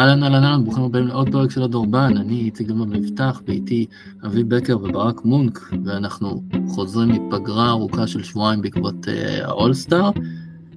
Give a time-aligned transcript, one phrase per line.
[0.00, 3.86] אהלן אהלן אהלן, ברוכים הבאים לעוד פרק של הדורבן, אני איציק גלמן מבטח, ואיתי
[4.26, 9.08] אבי בקר וברק מונק, ואנחנו חוזרים מפגרה ארוכה של שבועיים בעקבות uh,
[9.44, 10.10] האולסטאר.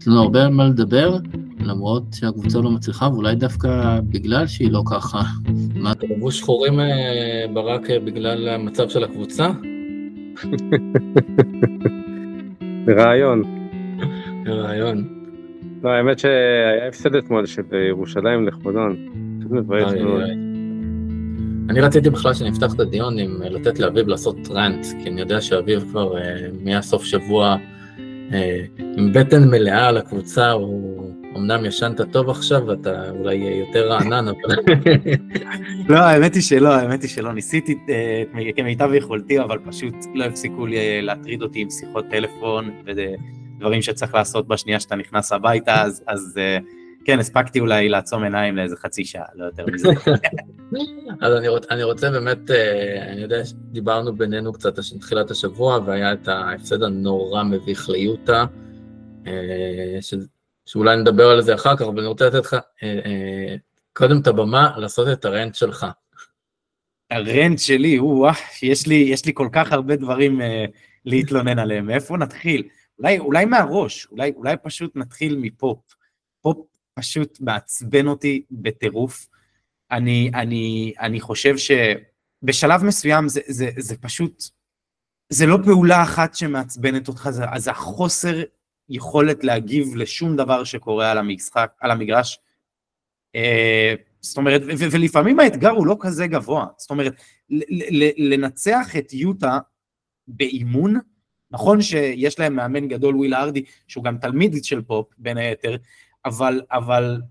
[0.01, 1.17] יש לנו הרבה על מה לדבר,
[1.59, 5.21] למרות שהקבוצה לא מצליחה, ואולי דווקא בגלל שהיא לא ככה.
[5.75, 6.83] מה, אתה לבוש שחורים uh,
[7.53, 9.49] ברק uh, בגלל המצב של הקבוצה?
[12.97, 13.43] רעיון.
[14.47, 15.22] רעיון.
[15.83, 18.95] לא, האמת שהיה הפסד אתמול של ירושלים לכבודון.
[21.69, 25.85] אני רציתי בכלל שנפתח את הדיון עם לתת לאביב לעשות טרנט, כי אני יודע שאביב
[25.89, 27.57] כבר אה, מהסוף שבוע
[28.33, 28.63] אה,
[28.97, 34.55] עם בטן מלאה על הקבוצה, הוא אמנם ישנת טוב עכשיו, ואתה אולי יותר רענן, אבל...
[35.89, 37.33] לא, האמת היא שלא, האמת היא שלא.
[37.33, 38.23] ניסיתי אה,
[38.55, 40.65] כמיטב יכולתי, אבל פשוט לא הפסיקו
[41.01, 42.71] להטריד אותי עם שיחות טלפון
[43.63, 46.03] ודברים שצריך לעשות בשנייה שאתה נכנס הביתה, אז...
[46.07, 46.39] אז
[47.05, 49.89] כן, הספקתי אולי לעצום עיניים לאיזה חצי שעה, לא יותר מזה.
[51.21, 56.13] אז אני, רוצ, אני רוצה באמת, אה, אני יודע שדיברנו בינינו קצת תחילת השבוע, והיה
[56.13, 58.45] את ההפסד הנורא מביך ליוטה,
[59.27, 60.13] אה, ש,
[60.65, 62.55] שאולי נדבר על זה אחר כך, אבל אני רוצה לתת לך
[63.93, 65.85] קודם את הבמה לעשות את הרנט שלך.
[67.11, 70.41] הרנט שלי, וואו, יש לי, יש לי כל כך הרבה דברים
[71.05, 72.63] להתלונן עליהם, מאיפה נתחיל?
[73.03, 75.79] אולי, אולי מהראש, אולי, אולי פשוט נתחיל מפופ.
[76.41, 76.57] פופ
[76.93, 79.27] פשוט מעצבן אותי בטירוף.
[79.91, 84.43] אני, אני, אני חושב שבשלב מסוים זה, זה, זה פשוט,
[85.29, 88.43] זה לא פעולה אחת שמעצבנת אותך, זה, זה החוסר
[88.89, 92.39] יכולת להגיב לשום דבר שקורה על המשחק, על המגרש.
[93.35, 96.65] אה, זאת אומרת, ו- ולפעמים האתגר הוא לא כזה גבוה.
[96.77, 97.13] זאת אומרת,
[98.17, 99.59] לנצח את יוטה
[100.27, 100.99] באימון,
[101.53, 105.75] נכון שיש להם מאמן גדול, וויל הארדי, שהוא גם תלמיד של פופ, בין היתר,
[106.25, 107.21] אבל, אבל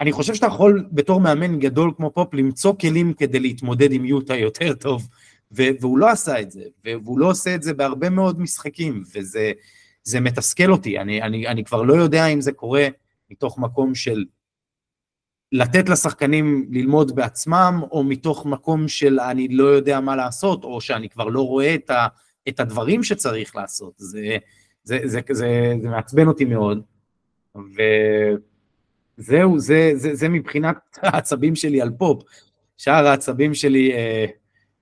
[0.00, 4.36] אני חושב שאתה יכול בתור מאמן גדול כמו פופ למצוא כלים כדי להתמודד עם יוטה
[4.36, 5.08] יותר טוב,
[5.50, 10.72] והוא לא עשה את זה, והוא לא עושה את זה בהרבה מאוד משחקים, וזה מתסכל
[10.72, 12.88] אותי, אני, אני, אני כבר לא יודע אם זה קורה
[13.30, 14.24] מתוך מקום של
[15.52, 21.08] לתת לשחקנים ללמוד בעצמם, או מתוך מקום של אני לא יודע מה לעשות, או שאני
[21.08, 22.06] כבר לא רואה את, ה,
[22.48, 24.36] את הדברים שצריך לעשות, זה,
[24.84, 26.82] זה, זה, זה, זה, זה מעצבן אותי מאוד.
[29.18, 32.22] וזהו, זה, זה, זה מבחינת העצבים שלי על פופ.
[32.76, 34.26] שאר העצבים שלי אה,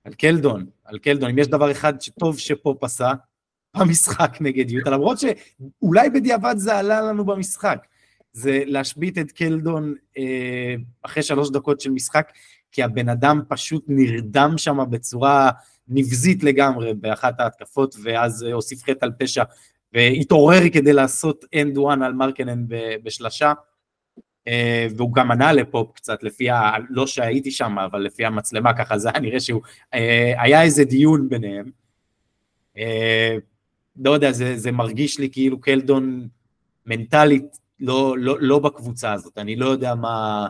[0.03, 1.29] על קלדון, על קלדון.
[1.29, 3.13] אם יש דבר אחד שטוב שפופ עשה,
[3.77, 7.87] במשחק נגד יוטה, למרות שאולי בדיעבד זה עלה לנו במשחק,
[8.33, 12.31] זה להשבית את קלדון אה, אחרי שלוש דקות של משחק,
[12.71, 15.51] כי הבן אדם פשוט נרדם שם בצורה
[15.87, 19.43] נבזית לגמרי באחת ההתקפות, ואז הוסיף חטא על פשע
[19.93, 22.65] והתעורר כדי לעשות and one על מארקנן
[23.03, 23.53] בשלשה,
[24.47, 26.71] אה, והוא גם ענה לפופ קצת לפי, ה...
[26.89, 29.61] לא שהייתי שם, אבל לפי המצלמה ככה זה היה נראה שהוא,
[29.93, 31.71] אה, היה איזה דיון ביניהם.
[32.77, 33.37] אה,
[33.97, 36.27] לא יודע, זה, זה מרגיש לי כאילו קלדון
[36.85, 40.47] מנטלית לא, לא, לא בקבוצה הזאת, אני לא יודע מה,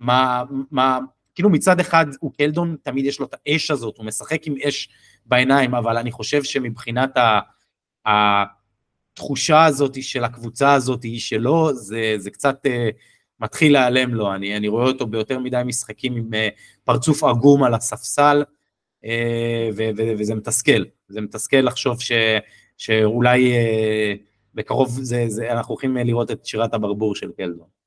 [0.00, 0.98] מה, מה,
[1.38, 4.88] כאילו מצד אחד הוא קלדון, תמיד יש לו את האש הזאת, הוא משחק עם אש
[5.26, 7.40] בעיניים, אבל אני חושב שמבחינת ה...
[8.06, 12.70] התחושה הזאת של הקבוצה הזאת היא שלו, זה, זה קצת uh,
[13.40, 16.36] מתחיל להיעלם לו, אני, אני רואה אותו ביותר מדי משחקים עם uh,
[16.84, 18.44] פרצוף עגום על הספסל,
[19.04, 19.08] uh,
[19.76, 22.12] ו, ו, וזה מתסכל, זה מתסכל לחשוב ש,
[22.76, 24.18] שאולי uh,
[24.54, 27.77] בקרוב זה, זה, אנחנו הולכים לראות את שירת הברבור של קלדון.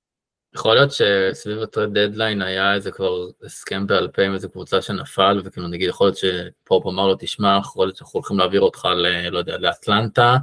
[0.55, 5.41] יכול להיות שסביב הטרד דדליין היה איזה כבר הסכם בעל פה עם איזה קבוצה שנפל,
[5.43, 9.29] וכאילו נגיד יכול להיות שפופ אמר לו תשמע, יכול להיות שאנחנו הולכים להעביר אותך ל...
[9.29, 10.37] לא יודע, לאטלנטה,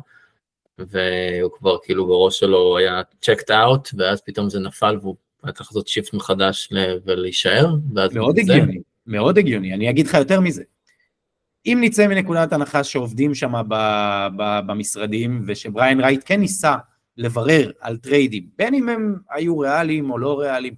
[0.79, 5.71] והוא כבר כאילו בראש שלו היה checked out, ואז פתאום זה נפל והוא היה צריך
[5.71, 6.73] לעשות shift מחדש
[7.05, 8.15] ולהישאר, ואז...
[8.15, 8.79] מאוד הגיוני, זה...
[9.07, 10.63] מאוד הגיוני, אני אגיד לך יותר מזה.
[11.67, 13.53] אם נצא מנקודת הנחה שעובדים שם
[14.67, 16.75] במשרדים, ושבריאן רייט כן ניסה
[17.19, 20.75] לברר על טריידים, בין אם הם היו ריאליים או לא ריאליים,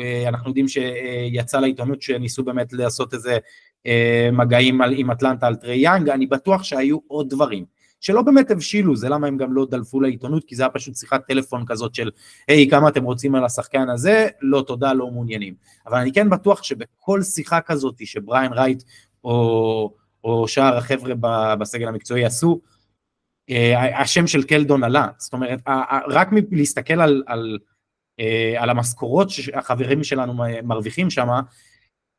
[0.00, 3.38] אה, אנחנו יודעים שיצא לעיתונות שניסו באמת לעשות איזה
[3.86, 7.64] אה, מגעים עם אטלנטה על טרי יאנג, אני בטוח שהיו עוד דברים.
[8.00, 11.26] שלא באמת הבשילו, זה למה הם גם לא דלפו לעיתונות, כי זה היה פשוט שיחת
[11.26, 12.10] טלפון כזאת של,
[12.48, 14.28] היי, כמה אתם רוצים על השחקן הזה?
[14.42, 15.54] לא, תודה, לא מעוניינים.
[15.86, 18.82] אבל אני כן בטוח שבכל שיחה כזאת שבריין רייט
[19.24, 19.94] או,
[20.24, 21.14] או שאר החבר'ה
[21.56, 22.60] בסגל המקצועי עשו,
[23.94, 25.60] השם של קלדון עלה, זאת אומרת,
[26.08, 27.58] רק מלהסתכל על, על,
[28.20, 31.28] אה, על המשכורות שהחברים שלנו מרוויחים שם,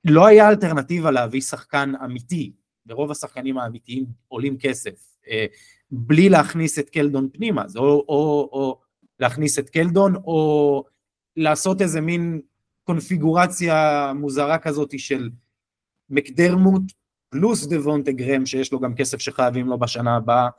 [0.06, 2.52] לא היה אלטרנטיבה להביא שחקן אמיתי,
[2.88, 4.92] ורוב השחקנים האמיתיים עולים כסף.
[5.30, 5.46] אה,
[5.92, 8.80] בלי להכניס את קלדון פנימה, זה או, או, או
[9.20, 10.84] להכניס את קלדון או
[11.38, 12.42] לעשות איזה מין
[12.84, 15.30] קונפיגורציה מוזרה כזאת של
[16.10, 16.82] מקדרמוט
[17.30, 20.50] פלוס דוונטה גרם שיש לו גם כסף שחייבים לו בשנה הבאה,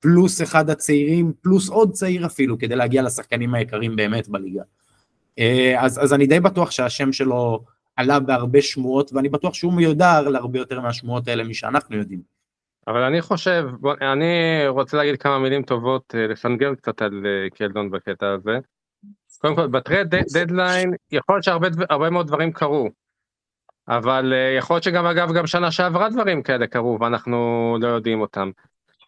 [0.00, 4.62] פלוס אחד הצעירים, פלוס עוד צעיר אפילו, כדי להגיע לשחקנים היקרים באמת בליגה.
[5.38, 7.64] אה, אז, אז אני די בטוח שהשם שלו
[7.96, 12.20] עלה בהרבה שמועות, ואני בטוח שהוא מיודר להרבה יותר מהשמועות האלה משאנחנו יודעים.
[12.86, 17.50] אבל אני חושב, בוא, אני רוצה להגיד כמה מילים טובות, אה, לפנגר קצת על אה,
[17.50, 18.58] קלדון בקטע הזה.
[19.38, 22.90] קודם כל, בטרד דדליין, יכול להיות שהרבה מאוד דברים קרו,
[23.88, 28.50] אבל יכול להיות שגם אגב גם שנה שעברה דברים כאלה קרו ואנחנו לא יודעים אותם.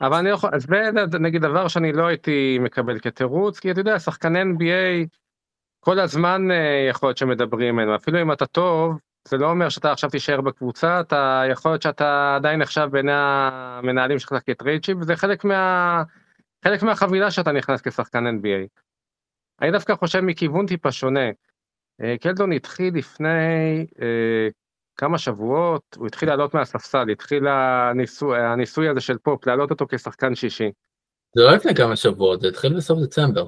[0.02, 0.66] אבל אני יכול, אז
[1.10, 5.06] זה נגיד דבר שאני לא הייתי מקבל כתירוץ, כי אתה יודע, שחקן NBA,
[5.80, 9.92] כל הזמן אה, יכול להיות שמדברים ממנו, אפילו אם אתה טוב, זה לא אומר שאתה
[9.92, 14.96] עכשיו תישאר בקבוצה, אתה יכול להיות שאתה עדיין נחשב בעיני המנהלים שלך כ trade chip,
[15.00, 16.02] וזה חלק, מה,
[16.64, 18.82] חלק מהחבילה שאתה נכנס כשחקן NBA.
[19.60, 21.30] אני דווקא חושב מכיוון טיפה שונה.
[22.02, 24.48] אה, קלדון התחיל לפני אה,
[24.96, 30.34] כמה שבועות, הוא התחיל לעלות מהספסל, התחיל הניסוי, הניסוי הזה של פופ, להעלות אותו כשחקן
[30.34, 30.70] שישי.
[31.36, 33.46] זה לא לפני כמה שבועות, זה התחיל בסוף דצמבר.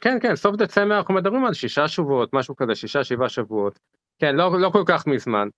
[0.00, 3.78] כן, כן, סוף דצמבר אנחנו מדברים על שישה שבועות, משהו כזה, שישה, שבעה שבועות.
[4.18, 5.48] כן, לא, לא כל כך מזמן.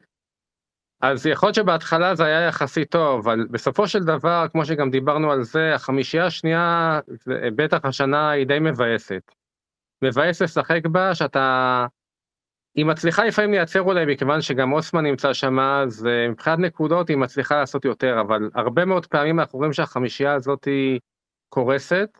[1.00, 5.32] אז יכול להיות שבהתחלה זה היה יחסית טוב, אבל בסופו של דבר, כמו שגם דיברנו
[5.32, 7.00] על זה, החמישייה השנייה,
[7.56, 9.32] בטח השנה היא די מבאסת.
[10.02, 11.86] מבאס לשחק בה, שאתה
[12.74, 17.56] היא מצליחה לפעמים לייצר אולי מכיוון שגם אוסמן נמצא שם, אז מבחינת נקודות היא מצליחה
[17.60, 21.00] לעשות יותר, אבל הרבה מאוד פעמים אנחנו רואים שהחמישייה הזאת היא
[21.48, 22.18] קורסת,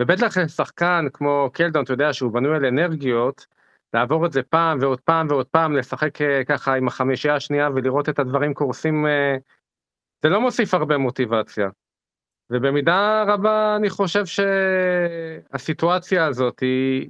[0.00, 3.46] ובטח שחקן כמו קלדון, אתה יודע שהוא בנוי על אנרגיות,
[3.94, 8.08] לעבור את זה פעם ועוד פעם ועוד פעם, לשחק אה, ככה עם החמישייה השנייה ולראות
[8.08, 9.36] את הדברים קורסים, אה,
[10.22, 11.68] זה לא מוסיף הרבה מוטיבציה.
[12.50, 14.24] ובמידה רבה אני חושב
[15.50, 17.08] שהסיטואציה הזאת היא,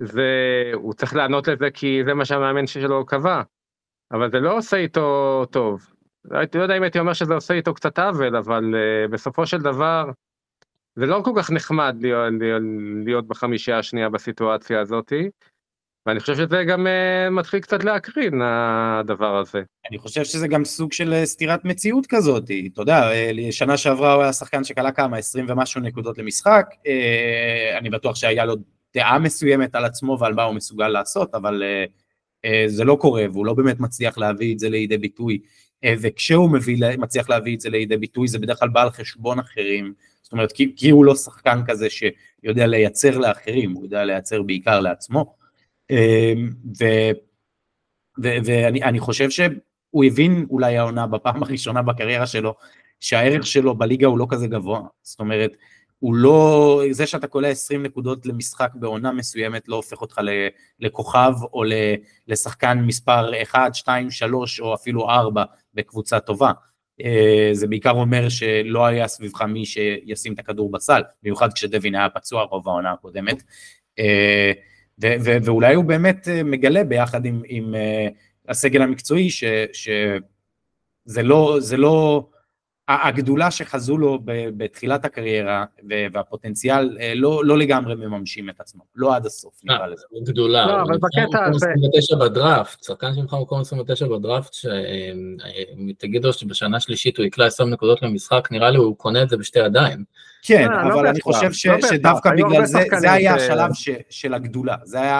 [0.00, 3.42] והוא צריך לענות לזה כי זה מה שהמאמן שלו קבע,
[4.12, 5.86] אבל זה לא עושה איתו טוב.
[6.24, 10.10] לא, יודע אם הייתי אומר שזה עושה איתו קצת עוול, אבל uh, בסופו של דבר
[10.96, 12.62] זה לא כל כך נחמד להיות, להיות,
[13.04, 15.30] להיות בחמישייה השנייה בסיטואציה הזאתי.
[16.06, 19.62] ואני חושב שזה גם uh, מתחיל קצת להקרין הדבר הזה.
[19.90, 23.10] אני חושב שזה גם סוג של סתירת מציאות כזאת, אתה יודע,
[23.50, 26.66] שנה שעברה הוא היה שחקן שכלה כמה, 20 ומשהו נקודות למשחק,
[27.78, 28.56] אני בטוח שהיה לו
[28.94, 31.90] דעה מסוימת על עצמו ועל מה הוא מסוגל לעשות, אבל uh,
[32.46, 35.38] uh, זה לא קורה והוא לא באמת מצליח להביא את זה לידי ביטוי,
[35.84, 39.38] uh, וכשהוא מביא, מצליח להביא את זה לידי ביטוי זה בדרך כלל בא על חשבון
[39.38, 44.42] אחרים, זאת אומרת כי, כי הוא לא שחקן כזה שיודע לייצר לאחרים, הוא יודע לייצר
[44.42, 45.36] בעיקר לעצמו,
[46.80, 46.84] ו,
[48.22, 52.54] ו, ואני חושב שהוא הבין אולי העונה בפעם הראשונה בקריירה שלו,
[53.00, 55.56] שהערך שלו בליגה הוא לא כזה גבוה, זאת אומרת,
[55.98, 60.20] הוא לא, זה שאתה קולע 20 נקודות למשחק בעונה מסוימת לא הופך אותך
[60.80, 61.62] לכוכב או
[62.28, 65.44] לשחקן מספר 1, 2, 3 או אפילו 4
[65.74, 66.52] בקבוצה טובה.
[67.02, 72.08] אה, זה בעיקר אומר שלא היה סביבך מי שישים את הכדור בסל, במיוחד כשדווין היה
[72.08, 73.42] פצוע רוב העונה הקודמת.
[73.98, 74.52] אה,
[75.44, 77.74] ואולי הוא באמת אה, מגלה ביחד עם, עם
[78.48, 82.26] הסגל המקצועי שזה לא, זה לא
[82.88, 84.18] הגדולה שחזו לו
[84.56, 85.64] בתחילת הקריירה
[86.12, 90.04] והפוטנציאל אה, לא, לא לגמרי מממשים את עצמו, לא עד הסוף נקרא אה, לזה.
[90.24, 91.66] גדולה, לא, אבל בקטע הזה...
[91.70, 98.48] 29 בדראפט, שחקן שמך מקום 29 בדראפט, שתגידו שבשנה שלישית הוא יקלע 20 נקודות למשחק,
[98.50, 100.04] נראה לי הוא קונה את זה בשתי ידיים.
[100.42, 103.70] כן, אה, לא אבל אני חושב שדווקא בגלל זה, זה היה השלב
[104.10, 104.76] של הגדולה,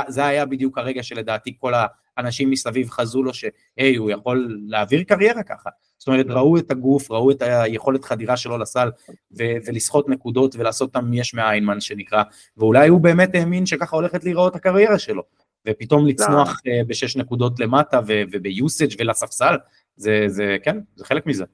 [0.09, 1.73] זה היה בדיוק הרגע שלדעתי כל
[2.17, 5.71] האנשים מסביב חזו לו שהי, הוא יכול להעביר קריירה ככה.
[5.99, 8.91] זאת אומרת, ראו את הגוף, ראו את היכולת חדירה שלו לסל
[9.39, 12.23] ו- ולסחוט נקודות ולעשות אותם יש מאין, מה שנקרא,
[12.57, 15.23] ואולי הוא באמת האמין שככה הולכת להיראות הקריירה שלו,
[15.69, 16.73] ופתאום לצנוח לא.
[16.87, 19.55] בשש נקודות למטה ו- וביוסאג' ולספסל,
[19.97, 21.45] זה, זה, כן, זה חלק מזה.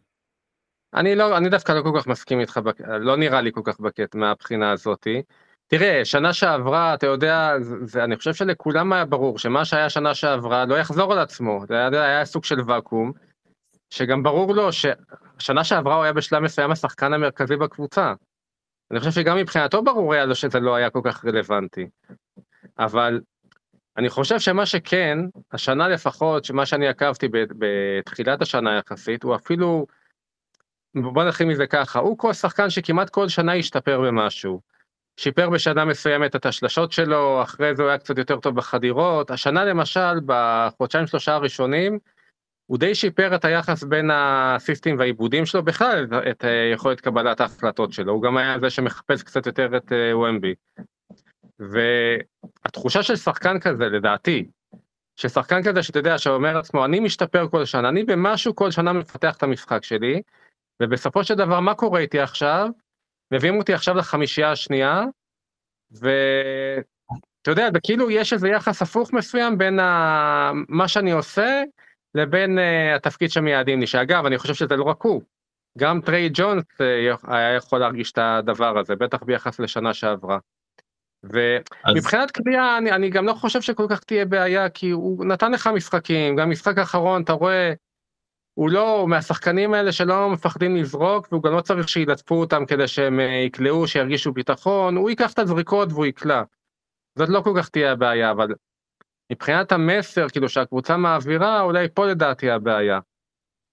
[0.95, 2.61] אני לא, אני דווקא לא כל כך מסכים איתך,
[3.01, 5.23] לא נראה לי כל כך בקט מהבחינה הזאתי.
[5.67, 7.53] תראה, שנה שעברה, אתה יודע,
[7.85, 11.75] זה, אני חושב שלכולם היה ברור שמה שהיה שנה שעברה לא יחזור על עצמו, זה
[11.75, 13.13] היה, היה סוג של ואקום,
[13.91, 18.15] שגם ברור לו ששנה שעברה הוא היה בשלב מסוים השחקן המרכזי בקבוצה.
[18.91, 21.87] אני חושב שגם מבחינתו ברור היה לו שזה לא היה כל כך רלוונטי.
[22.79, 23.21] אבל
[23.97, 25.19] אני חושב שמה שכן,
[25.53, 27.29] השנה לפחות, שמה שאני עקבתי
[27.59, 29.87] בתחילת השנה יחסית, הוא אפילו,
[30.95, 34.61] בוא נתחיל מזה ככה, הוא כל שחקן שכמעט כל שנה השתפר במשהו.
[35.17, 39.31] שיפר בשנה מסוימת את השלשות שלו, אחרי זה הוא היה קצת יותר טוב בחדירות.
[39.31, 41.99] השנה למשל, בחודשיים שלושה הראשונים,
[42.71, 47.93] הוא די שיפר את היחס בין הסיסטים והעיבודים שלו, בכלל את אה, יכולת קבלת ההחלטות
[47.93, 50.55] שלו, הוא גם היה זה שמחפש קצת יותר את וומבי.
[50.79, 50.85] אה,
[52.65, 54.47] והתחושה של שחקן כזה, לדעתי,
[55.17, 59.37] ששחקן כזה שאתה יודע שאומר לעצמו אני משתפר כל שנה אני במשהו כל שנה מפתח
[59.37, 60.23] את המשחק שלי
[60.83, 62.69] ובסופו של דבר מה קורה איתי עכשיו
[63.33, 65.05] מביאים אותי עכשיו לחמישייה השנייה
[65.91, 70.53] ואתה יודע וכאילו יש איזה יחס הפוך מסוים בין ה...
[70.69, 71.63] מה שאני עושה
[72.15, 75.23] לבין uh, התפקיד שמייעדים לי שאגב אני חושב שזה לא רק הוא
[75.79, 80.39] גם טריי ג'ונס uh, היה יכול להרגיש את הדבר הזה בטח ביחס לשנה שעברה.
[81.25, 82.31] ומבחינת אז...
[82.31, 86.37] קביעה אני, אני גם לא חושב שכל כך תהיה בעיה כי הוא נתן לך משחקים
[86.37, 87.73] גם משחק האחרון אתה רואה
[88.55, 93.21] הוא לא מהשחקנים האלה שלא מפחדים לזרוק והוא גם לא צריך שילטפו אותם כדי שהם
[93.21, 96.43] אה, יקלעו שירגישו ביטחון הוא ייקח את הזריקות והוא יקלע.
[97.19, 98.49] זאת לא כל כך תהיה הבעיה אבל
[99.31, 102.99] מבחינת המסר כאילו שהקבוצה מעבירה אולי פה לדעתי הבעיה.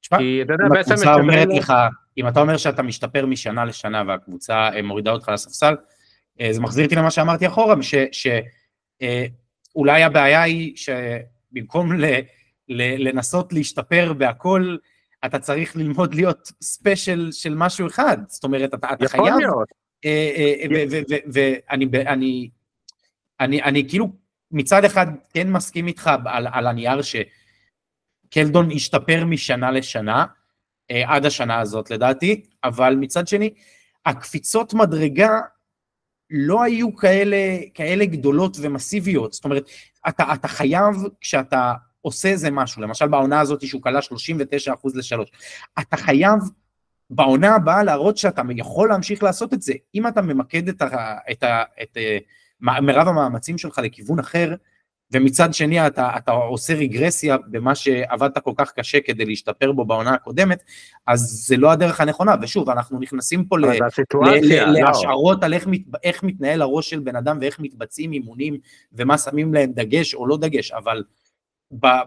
[0.02, 1.74] תשמע, כי אתה יודע בעצם אומרת לך
[2.18, 5.76] אם אתה אומר שאתה משתפר משנה לשנה והקבוצה אה, מורידה אותך לספסל
[6.42, 7.76] אה, זה מחזיר אותי למה שאמרתי אחורה
[8.12, 12.06] שאולי הבעיה היא שבמקום ל...
[13.00, 14.78] לנסות להשתפר בהכל,
[15.26, 19.26] אתה צריך ללמוד להיות ספיישל של משהו אחד, זאת אומרת, אתה, אתה חייב...
[19.26, 19.68] יכול להיות.
[21.34, 22.50] ואני
[23.40, 24.10] אני, אני כאילו
[24.52, 30.26] מצד אחד כן מסכים איתך על, על הנייר שקלדון השתפר משנה לשנה,
[30.92, 33.54] אה, עד השנה הזאת לדעתי, אבל מצד שני,
[34.06, 35.40] הקפיצות מדרגה
[36.30, 39.70] לא היו כאלה, כאלה גדולות ומסיביות, זאת אומרת,
[40.08, 45.30] אתה, אתה חייב, כשאתה עושה איזה משהו, למשל בעונה הזאת שהוא כלה 39% לשלוש,
[45.80, 46.40] אתה חייב
[47.10, 51.44] בעונה הבאה להראות שאתה יכול להמשיך לעשות את זה, אם אתה ממקד את, ה, את,
[51.44, 51.98] ה, את, את
[52.62, 54.56] מרב המאמצים שלך לכיוון אחר,
[55.12, 60.14] ומצד שני אתה, אתה עושה רגרסיה במה שעבדת כל כך קשה כדי להשתפר בו בעונה
[60.14, 60.64] הקודמת,
[61.08, 63.70] אז זה לא הדרך הנכונה, ושוב, אנחנו נכנסים פה ל, ל,
[64.44, 64.72] לא.
[64.72, 68.58] להשערות על איך, מת, איך מתנהל הראש של בן אדם ואיך מתבצעים אימונים
[68.94, 71.04] ומה שמים להם דגש או לא דגש, אבל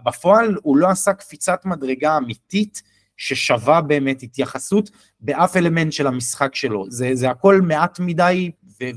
[0.04, 2.82] בפועל הוא לא עשה קפיצת מדרגה אמיתית
[3.16, 4.90] ששווה באמת התייחסות
[5.20, 8.50] באף אלמנט של המשחק שלו, זה, זה הכל מעט מדי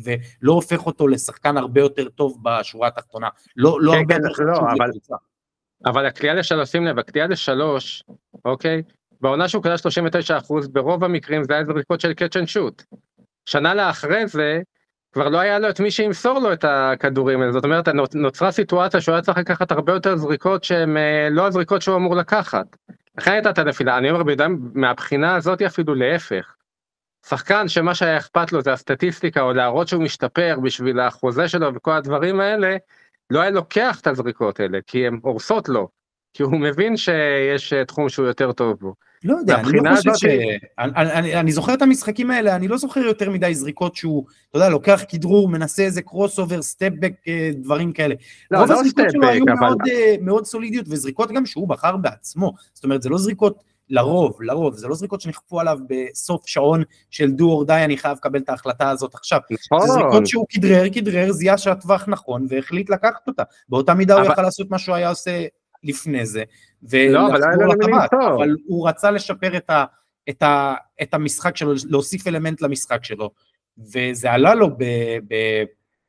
[0.03, 4.43] ולא הופך אותו לשחקן הרבה יותר טוב בשורה התחתונה, לא, לא כן, הרבה כן, יותר
[4.43, 5.15] לא, חשוב אבל, לקבוצה.
[5.85, 8.03] אבל הקריאה לשלוש, שים לב, הקריאה לשלוש,
[8.45, 8.81] אוקיי,
[9.21, 9.75] בעונה שהוא קלע
[10.65, 12.83] 39% ברוב המקרים זה היה זריקות של קאצ' אנד שוט.
[13.45, 14.61] שנה לאחרי זה
[15.13, 19.01] כבר לא היה לו את מי שימסור לו את הכדורים האלה, זאת אומרת נוצרה סיטואציה
[19.01, 22.65] שהוא היה צריך לקחת הרבה יותר זריקות שהן אה, לא הזריקות שהוא אמור לקחת.
[23.17, 26.55] לכן הייתה את הנפילה, אני אומר בידם, מהבחינה הזאת אפילו להפך.
[27.27, 31.91] שחקן שמה שהיה אכפת לו זה הסטטיסטיקה או להראות שהוא משתפר בשביל החוזה שלו וכל
[31.91, 32.77] הדברים האלה,
[33.29, 35.87] לא היה לוקח את הזריקות האלה כי הן הורסות לו,
[36.33, 38.93] כי הוא מבין שיש אה, תחום שהוא יותר טוב בו.
[39.23, 40.25] לא יודע, אני לא חושב ש...
[40.79, 44.57] אני, אני, אני זוכר את המשחקים האלה, אני לא זוכר יותר מדי זריקות שהוא, אתה
[44.57, 47.13] יודע, לוקח כדרור, מנסה איזה crossover, step back,
[47.53, 48.15] דברים כאלה.
[48.51, 49.53] לא, רוב לא הזריקות שלו היו אבל...
[49.59, 52.53] מאוד, אה, מאוד סולידיות, וזריקות גם שהוא בחר בעצמו.
[52.73, 57.31] זאת אומרת, זה לא זריקות לרוב, לרוב, זה לא זריקות שנכפו עליו בסוף שעון של
[57.31, 59.39] do or die, אני חייב לקבל את ההחלטה הזאת עכשיו.
[59.51, 59.87] נכון.
[59.87, 63.43] זה זריקות שהוא כדרר, כדרר, זיהה שהטווח נכון, והחליט לקחת אותה.
[63.69, 64.23] באותה מידה אבל...
[64.23, 65.45] הוא יכל לעשות מה שהוא היה עושה
[65.83, 66.43] לפני זה,
[66.93, 67.39] לא, אבל,
[67.73, 69.85] לטבעת, אבל הוא רצה לשפר את, ה,
[70.29, 73.31] את, ה, את המשחק שלו, להוסיף אלמנט למשחק שלו,
[73.77, 74.83] וזה עלה לו, ב,
[75.27, 75.63] ב,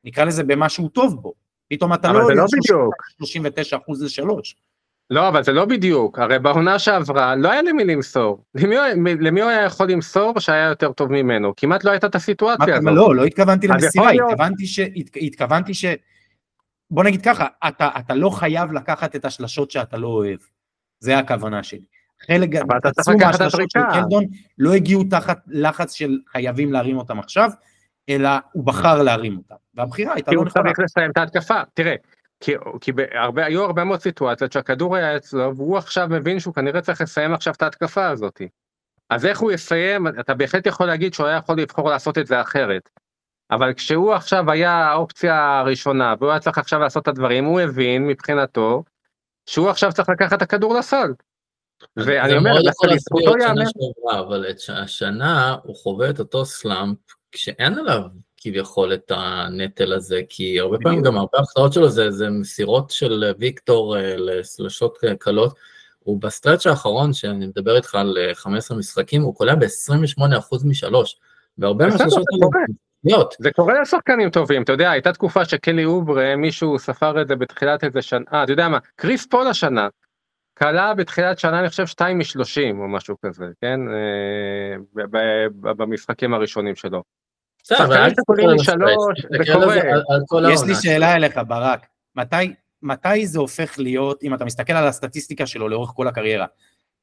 [0.05, 1.33] נקרא לזה במשהו טוב בו,
[1.69, 2.19] פתאום אתה לא...
[2.19, 2.95] אבל זה לא בדיוק.
[3.19, 4.57] 39 אחוז לשלוש.
[5.11, 8.45] לא, אבל זה לא בדיוק, הרי בעונה שעברה לא היה למי למסור.
[8.55, 8.77] למי,
[9.21, 11.53] למי הוא היה יכול למסור שהיה יותר טוב ממנו?
[11.57, 12.93] כמעט לא הייתה את הסיטואציה הזאת.
[12.95, 14.81] לא, לא התכוונתי למסירה, התכוונתי ש...
[15.17, 15.85] התכוונתי ש...
[16.91, 20.39] בוא נגיד ככה, אתה, אתה לא חייב לקחת את השלשות שאתה לא אוהב,
[21.01, 21.85] זה הכוונה שלי.
[22.27, 22.51] חלק
[22.85, 24.25] עצום מהשלשות של קלדון
[24.59, 27.51] לא הגיעו תחת לחץ של חייבים להרים אותם עכשיו,
[28.09, 30.63] אלא הוא בחר להרים אותם, והבחירה הייתה לא נכונה.
[30.63, 31.95] כי הוא צריך לסיים את ההתקפה, תראה,
[32.41, 36.81] כי, כי בהרבה, היו הרבה מאוד סיטואציות שהכדור היה אצלו, והוא עכשיו מבין שהוא כנראה
[36.81, 38.41] צריך לסיים עכשיו את ההתקפה הזאת.
[39.11, 42.41] אז איך הוא יסיים, אתה בהחלט יכול להגיד שהוא היה יכול לבחור לעשות את זה
[42.41, 42.89] אחרת.
[43.51, 48.07] אבל כשהוא עכשיו היה האופציה הראשונה והוא היה צריך עכשיו לעשות את הדברים הוא הבין
[48.07, 48.85] מבחינתו
[49.47, 51.13] שהוא עכשיו צריך לקחת את הכדור לסל.
[51.97, 52.53] ואני אומר,
[52.91, 53.65] לזכותו ייאמר.
[54.21, 56.99] אבל את השנה הוא חווה את אותו slump
[57.33, 58.03] כשאין עליו
[58.45, 63.33] כביכול את הנטל הזה, כי הרבה פעמים גם הרבה החלטות שלו זה, זה מסירות של
[63.39, 65.55] ויקטור אה, לשלשות אה, קלות.
[65.99, 71.17] הוא ב stretch האחרון, שאני מדבר איתך על 15 אה, משחקים, הוא קולע ב-28% משלוש.
[71.59, 72.25] והרבה מהשלושות
[73.05, 73.25] האלה.
[73.39, 77.85] זה קורה לשחקנים טובים, אתה יודע, הייתה תקופה שקלי אוברה, מישהו ספר את זה בתחילת
[77.85, 79.89] איזה שנה, אה, אתה יודע מה, קריס פול השנה,
[80.59, 83.81] כלה בתחילת שנה, אני חושב, 2 מ-30 או משהו כזה, כן?
[85.61, 87.03] במשחקים הראשונים שלו.
[90.53, 91.87] יש לי שאלה אליך, ברק.
[92.17, 96.47] מתי, מתי זה הופך להיות, אם אתה מסתכל על הסטטיסטיקה שלו לאורך כל הקריירה,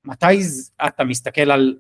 [0.06, 0.42] מתי
[0.88, 1.78] אתה מסתכל על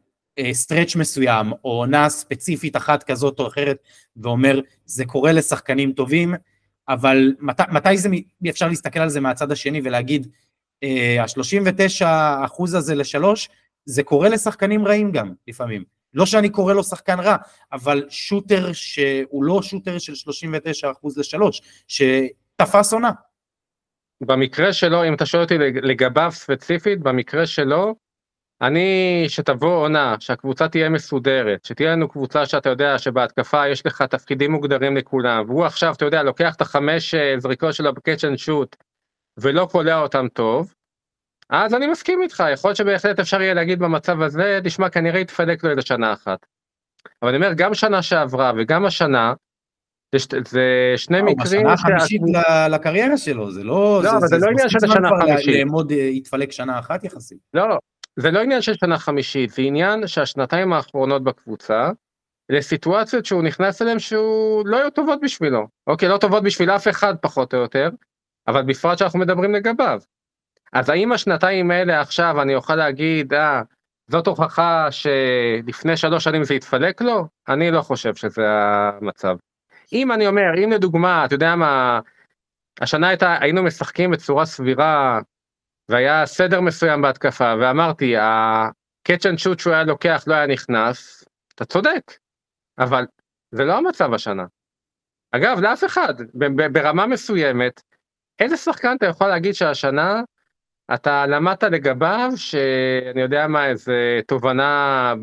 [0.52, 3.78] סטרץ' מסוים, או עונה ספציפית אחת כזאת או אחרת,
[4.18, 6.34] ואומר, זה קורה לשחקנים טובים,
[6.90, 8.10] אבל מת, מתי זה,
[8.50, 10.28] אפשר להסתכל על זה מהצד השני ולהגיד,
[11.20, 12.06] ה-39
[12.46, 13.50] אחוז הזה לשלוש,
[13.86, 16.01] זה קורה לשחקנים רעים גם, לפעמים.
[16.14, 17.36] לא שאני קורא לו שחקן רע,
[17.72, 23.12] אבל שוטר שהוא לא שוטר של 39 אחוז לשלוש, שתפס עונה.
[24.22, 27.96] במקרה שלו, אם אתה שואל אותי לגביו ספציפית, במקרה שלו,
[28.62, 34.52] אני, שתבוא עונה, שהקבוצה תהיה מסודרת, שתהיה לנו קבוצה שאתה יודע שבהתקפה יש לך תפקידים
[34.52, 37.92] מוגדרים לכולם, והוא עכשיו, אתה יודע, לוקח את החמש אה, זריקות שלו
[38.24, 38.76] אנד שוט,
[39.38, 40.74] ולא קולע אותם טוב,
[41.52, 45.64] אז אני מסכים איתך, יכול להיות שבהחלט אפשר יהיה להגיד במצב הזה, תשמע, כנראה יתפלק
[45.64, 46.46] לו איזה שנה אחת.
[47.22, 49.34] אבל אני אומר, גם שנה שעברה וגם השנה,
[50.46, 51.38] זה שני אה, מקרים...
[51.64, 52.22] בשנה החמישית
[52.70, 54.02] לקריירה שלו, זה לא...
[54.04, 55.56] לא, אבל זה לא עניין של שנה חמישית.
[55.60, 57.38] לאמוד אה, יתפלק שנה אחת יחסית.
[57.54, 57.78] לא, לא,
[58.20, 61.90] זה לא עניין של שנה חמישית, זה עניין שהשנתיים האחרונות בקבוצה,
[62.50, 65.68] לסיטואציות שהוא נכנס אליהן שהוא לא היו טובות בשבילו.
[65.88, 67.90] אוקיי, לא טובות בשביל אף אחד פחות או יותר,
[68.48, 70.00] אבל בפרט שאנחנו מדברים לגביו.
[70.74, 73.62] אז האם השנתיים האלה עכשיו אני אוכל להגיד, אה,
[74.08, 77.28] זאת הוכחה שלפני שלוש שנים זה יתפלק לו?
[77.48, 79.36] אני לא חושב שזה המצב.
[79.94, 82.00] אם אני אומר, אם לדוגמה, אתה יודע מה,
[82.82, 85.20] השנה הייתה, היינו משחקים בצורה סבירה,
[85.90, 91.24] והיה סדר מסוים בהתקפה, ואמרתי, ה-catch and shoot שהוא היה לוקח לא היה נכנס,
[91.56, 92.12] אתה צודק,
[92.80, 93.06] אבל
[93.52, 94.46] זה לא המצב השנה.
[95.32, 96.14] אגב, לאף אחד,
[96.74, 97.82] ברמה מסוימת,
[98.40, 100.22] איזה שחקן אתה יכול להגיד שהשנה
[100.94, 105.14] אתה למדת לגביו שאני יודע מה איזה תובנה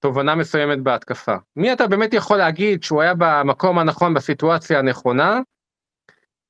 [0.00, 1.34] תובנה מסוימת בהתקפה.
[1.56, 5.40] מה אתה באמת יכול להגיד שהוא היה במקום הנכון בסיטואציה הנכונה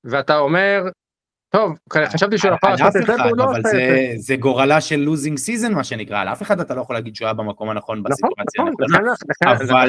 [0.04, 0.82] ואתה אומר
[1.50, 4.12] טוב חשבתי שהוא יכול לעשות את זה והוא לא עושה את זה.
[4.16, 7.26] זה גורלה של losing season מה שנקרא על אף אחד אתה לא יכול להגיד שהוא
[7.26, 8.64] היה במקום הנכון נכון, בסיטואציה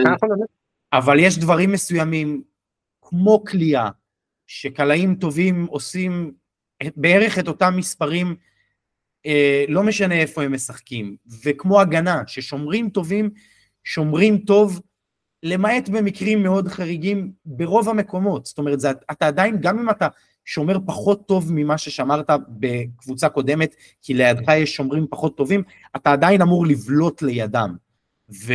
[0.05, 0.45] הנכונה.
[0.93, 2.41] אבל יש דברים מסוימים
[3.01, 3.89] כמו קליעה
[4.47, 6.31] שקלעים טובים עושים
[6.95, 8.35] בערך את אותם מספרים
[9.67, 13.29] לא משנה איפה הם משחקים, וכמו הגנה, ששומרים טובים,
[13.83, 14.81] שומרים טוב,
[15.43, 20.07] למעט במקרים מאוד חריגים ברוב המקומות, זאת אומרת, זה, אתה עדיין, גם אם אתה
[20.45, 25.63] שומר פחות טוב ממה ששמרת בקבוצה קודמת, כי לידך יש שומרים פחות טובים,
[25.95, 27.75] אתה עדיין אמור לבלוט לידם.
[28.45, 28.53] ו,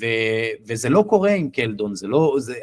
[0.00, 0.06] ו,
[0.66, 2.54] וזה לא קורה עם קלדון, זה לא, זה,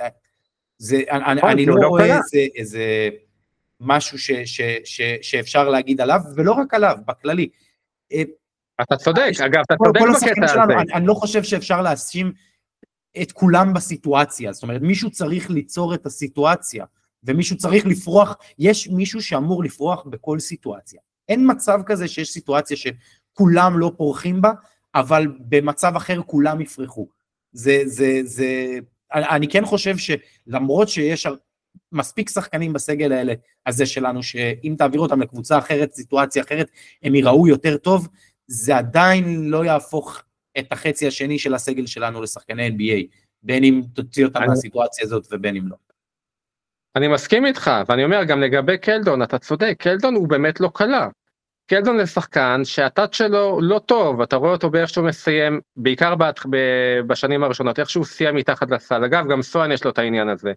[0.77, 2.19] זה, אני, אני לא, לא רואה
[2.56, 3.10] איזה
[3.84, 7.50] משהו ש, ש, ש, שאפשר להגיד עליו, ולא רק עליו, בכללי.
[8.13, 8.24] אה,
[8.82, 10.74] אתה צודק, אגב, אתה צודק בקטע הזה.
[10.82, 12.32] אני, אני לא חושב שאפשר להאשים
[13.22, 16.86] את כולם בסיטואציה, זאת אומרת, מישהו צריך ליצור את הסיטואציה,
[17.24, 21.02] ומישהו צריך לפרוח, יש מישהו שאמור לפרוח בכל סיטואציה.
[21.30, 24.52] אין מצב כזה שיש סיטואציה שכולם לא פורחים בה,
[24.96, 27.08] אבל במצב אחר כולם יפרחו.
[27.52, 28.80] זה, זה, זה,
[29.13, 31.28] אני כן חושב שלמרות שיש
[31.91, 33.33] מספיק שחקנים בסגל האלה,
[33.65, 36.69] הזה שלנו, שאם תעביר אותם לקבוצה אחרת, סיטואציה אחרת,
[37.03, 38.07] הם ייראו יותר טוב,
[38.47, 40.23] זה עדיין לא יהפוך
[40.59, 44.47] את החצי השני של הסגל שלנו לשחקני NBA, בין אם תוציא אותם אני...
[44.47, 45.75] מהסיטואציה הזאת ובין אם לא.
[46.95, 51.07] אני מסכים איתך, ואני אומר גם לגבי קלדון, אתה צודק, קלדון הוא באמת לא קלה.
[51.69, 56.15] קלדון זה שחקן שהטאט שלו לא טוב, אתה רואה אותו באיך שהוא מסיים, בעיקר
[57.07, 59.03] בשנים הראשונות, איך שהוא סיים מתחת לסל.
[59.03, 60.53] אגב, גם סואן יש לו את העניין הזה.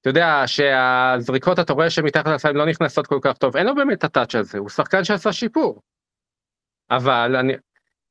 [0.00, 3.98] אתה יודע שהזריקות אתה רואה שמתחת לסל לא נכנסות כל כך טוב, אין לו באמת
[3.98, 5.80] את הטאץ' הזה, הוא שחקן שעשה שיפור.
[6.90, 7.52] אבל אני,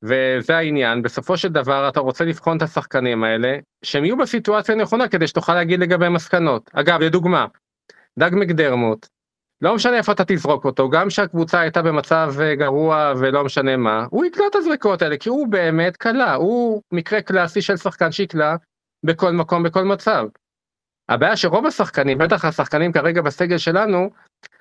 [0.02, 5.08] וזה העניין, בסופו של דבר אתה רוצה לבחון את השחקנים האלה, שהם יהיו בסיטואציה הנכונה
[5.08, 6.70] כדי שתוכל להגיד לגבי מסקנות.
[6.72, 7.46] אגב, לדוגמה,
[8.18, 9.06] דג מקדרמוט,
[9.62, 14.06] לא משנה איפה אתה תזרוק אותו, גם כשהקבוצה הייתה במצב אה, גרוע ולא משנה מה,
[14.10, 18.56] הוא יקלע את הזריקות האלה, כי הוא באמת קלע, הוא מקרה קלאסי של שחקן שיקלע
[19.04, 20.26] בכל מקום, בכל מצב.
[21.10, 24.10] הבעיה שרוב השחקנים, בטח השחקנים כרגע בסגל שלנו,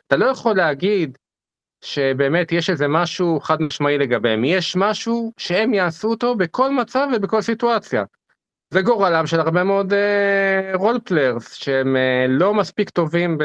[0.07, 1.17] אתה לא יכול להגיד
[1.81, 7.41] שבאמת יש איזה משהו חד משמעי לגביהם, יש משהו שהם יעשו אותו בכל מצב ובכל
[7.41, 8.03] סיטואציה.
[8.73, 9.93] זה גורלם של הרבה מאוד
[10.73, 13.43] role uh, players שהם uh, לא מספיק טובים ב...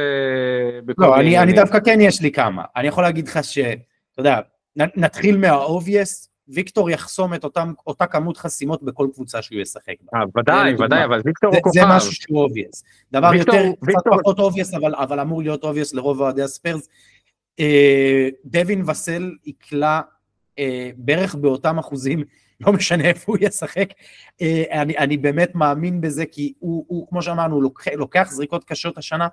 [0.84, 2.62] בכל לא, אני, אני דווקא כן יש לי כמה.
[2.76, 3.70] אני יכול להגיד לך שאתה
[4.18, 4.40] יודע,
[4.76, 10.18] נתחיל מה obvious, ויקטור יחסום את אותם, אותה כמות חסימות בכל קבוצה שהוא ישחק בה.
[10.18, 11.80] אה, ודאי, ודאי, אבל ויקטור הוא כוכב.
[11.80, 12.84] זה משהו שהוא obvious.
[13.12, 14.12] דבר ויקטור, יותר, ויקטור...
[14.12, 16.88] קצת פחות obvious, אבל, אבל אמור להיות obvious לרוב אוהדי הספיירס.
[17.60, 20.00] אה, דווין ואסל יקלע
[20.58, 22.24] אה, בערך באותם אחוזים,
[22.66, 23.88] לא משנה איפה הוא ישחק.
[24.42, 28.64] אה, אני, אני באמת מאמין בזה, כי הוא, הוא כמו שאמרנו, הוא לוקח, לוקח זריקות
[28.64, 29.28] קשות השנה,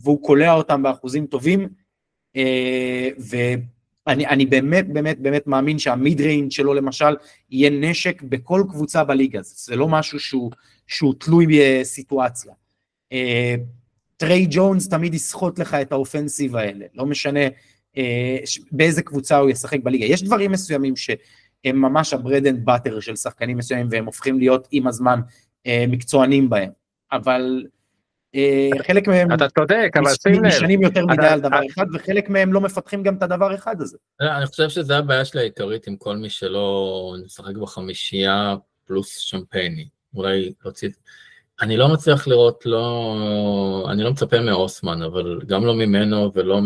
[0.00, 1.68] והוא קולע אותם באחוזים טובים.
[2.36, 3.08] אה,
[4.06, 7.16] ואני אני באמת באמת באמת מאמין שה mid range שלו למשל
[7.50, 10.50] יהיה נשק בכל קבוצה בליגה, זה לא משהו שהוא,
[10.86, 12.52] שהוא תלוי בסיטואציה.
[14.16, 17.40] טרה ג'ונס תמיד יסחוט לך את ה offensive האלה, לא משנה
[18.72, 20.04] באיזה קבוצה הוא ישחק בליגה.
[20.04, 24.68] יש דברים מסוימים שהם ממש ה bread and butter של שחקנים מסוימים והם הופכים להיות
[24.70, 25.20] עם הזמן
[25.68, 26.70] מקצוענים בהם,
[27.12, 27.70] אבל אה,
[28.86, 30.44] חלק מהם אתה צודק, אבל שים לב.
[30.44, 33.98] נשענים יותר מדי על דבר אחד, וחלק מהם לא מפתחים גם את הדבר אחד הזה.
[34.20, 38.54] לא, אני חושב שזה הבעיה שלי העיקרית עם כל מי שלא נשחק בחמישייה
[38.86, 39.88] פלוס שמפייני.
[40.14, 40.88] אולי להוציא...
[41.60, 43.86] אני לא מצליח לראות, לא...
[43.90, 46.60] אני לא מצפה מאוסמן, אבל גם לא ממנו ולא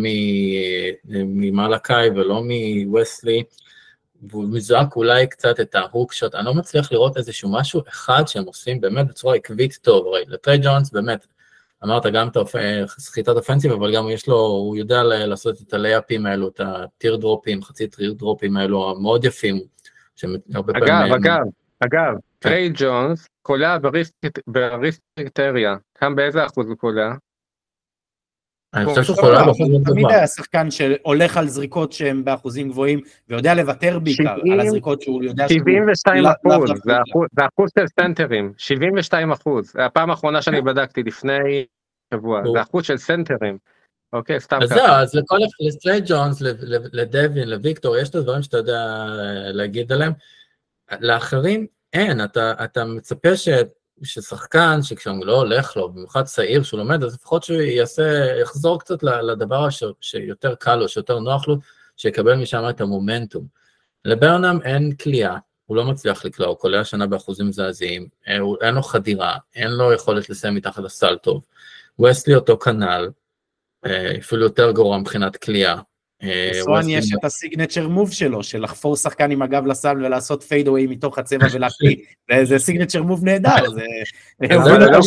[1.04, 3.42] ממלאקאי ולא מווסלי.
[4.22, 8.44] והוא מזועק אולי קצת את ההוק שוט, אני לא מצליח לראות איזשהו משהו אחד שהם
[8.44, 11.26] עושים באמת בצורה עקבית טוב, הרי לטרי ג'ונס באמת,
[11.84, 12.36] אמרת גם את
[12.88, 17.62] סחיטת אופנסיב, אבל גם יש לו, הוא יודע לעשות את הלייפים האלו, את הטיר דרופים,
[17.62, 19.60] חצי טיר דרופים האלו, המאוד יפים,
[20.16, 20.88] שהרבה פעמים...
[20.88, 21.42] אגב, אגב,
[21.80, 22.48] אגב, כן.
[22.48, 23.76] טרי ג'ונס קולע
[24.46, 27.12] בריסטריה, כאן באיזה אחוז הוא קולע?
[28.74, 29.94] אני חושב שהוא חולה באחוז מאוד גבוה.
[29.94, 35.24] תמיד היה שחקן שהולך על זריקות שהן באחוז גבוהים ויודע לוותר בעיקר על הזריקות שהוא
[35.24, 36.70] יודע 72 אחוז,
[37.36, 41.64] זה אחוז של סנטרים, 72 אחוז, הפעם האחרונה שאני בדקתי לפני
[42.14, 43.58] שבוע, זה אחוז של סנטרים.
[44.12, 44.64] אוקיי, סתם ככה.
[44.64, 46.42] אז זהו, אז לכל, לסטרייט ג'ונס,
[46.92, 50.12] לדווין, לוויקטור, יש את הדברים שאתה יודע אה, להגיד עליהם.
[51.00, 53.48] לאחרים אין, אתה, אתה מצפה ש...
[54.02, 59.02] ששחקן שכשהוא לא הולך לו, במיוחד צעיר שהוא לומד, אז לפחות שהוא יעשה, יחזור קצת
[59.02, 61.56] לדבר ש, שיותר קל לו, שיותר נוח לו,
[61.96, 63.46] שיקבל משם את המומנטום.
[64.04, 68.82] לברנם אין כליאה, הוא לא מצליח לקלוע, הוא קולע שנה באחוזים מזעזעים, אה, אין לו
[68.82, 71.44] חדירה, אין לו יכולת לסיים מתחת לסל טוב.
[72.00, 73.10] וסלי אותו כנ"ל,
[73.86, 75.80] אה, אפילו יותר גרוע מבחינת כליאה.
[76.22, 80.68] לסואן יש את ה signature move שלו, של לחפור שחקן עם הגב לסל ולעשות fade
[80.68, 81.96] away מתוך הצבע ולהקפיא,
[82.42, 83.84] זה signature move נהדר, זה...
[84.50, 85.00] לא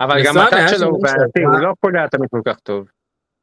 [0.00, 2.86] אבל גם הטאץ' שלו הוא בעייתי, הוא לא קולע תמיד כל כך טוב.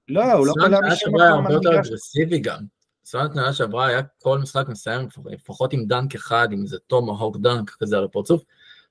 [0.09, 1.27] לא, הוא לא קולע משום מקום.
[1.27, 2.59] הרבה יותר אגרסיבי גם.
[3.05, 7.69] סואן שנה שעברה היה כל משחק מסיים לפחות עם dunk אחד, עם איזה tomahawk dunk
[7.79, 8.43] כזה על הפרצוף.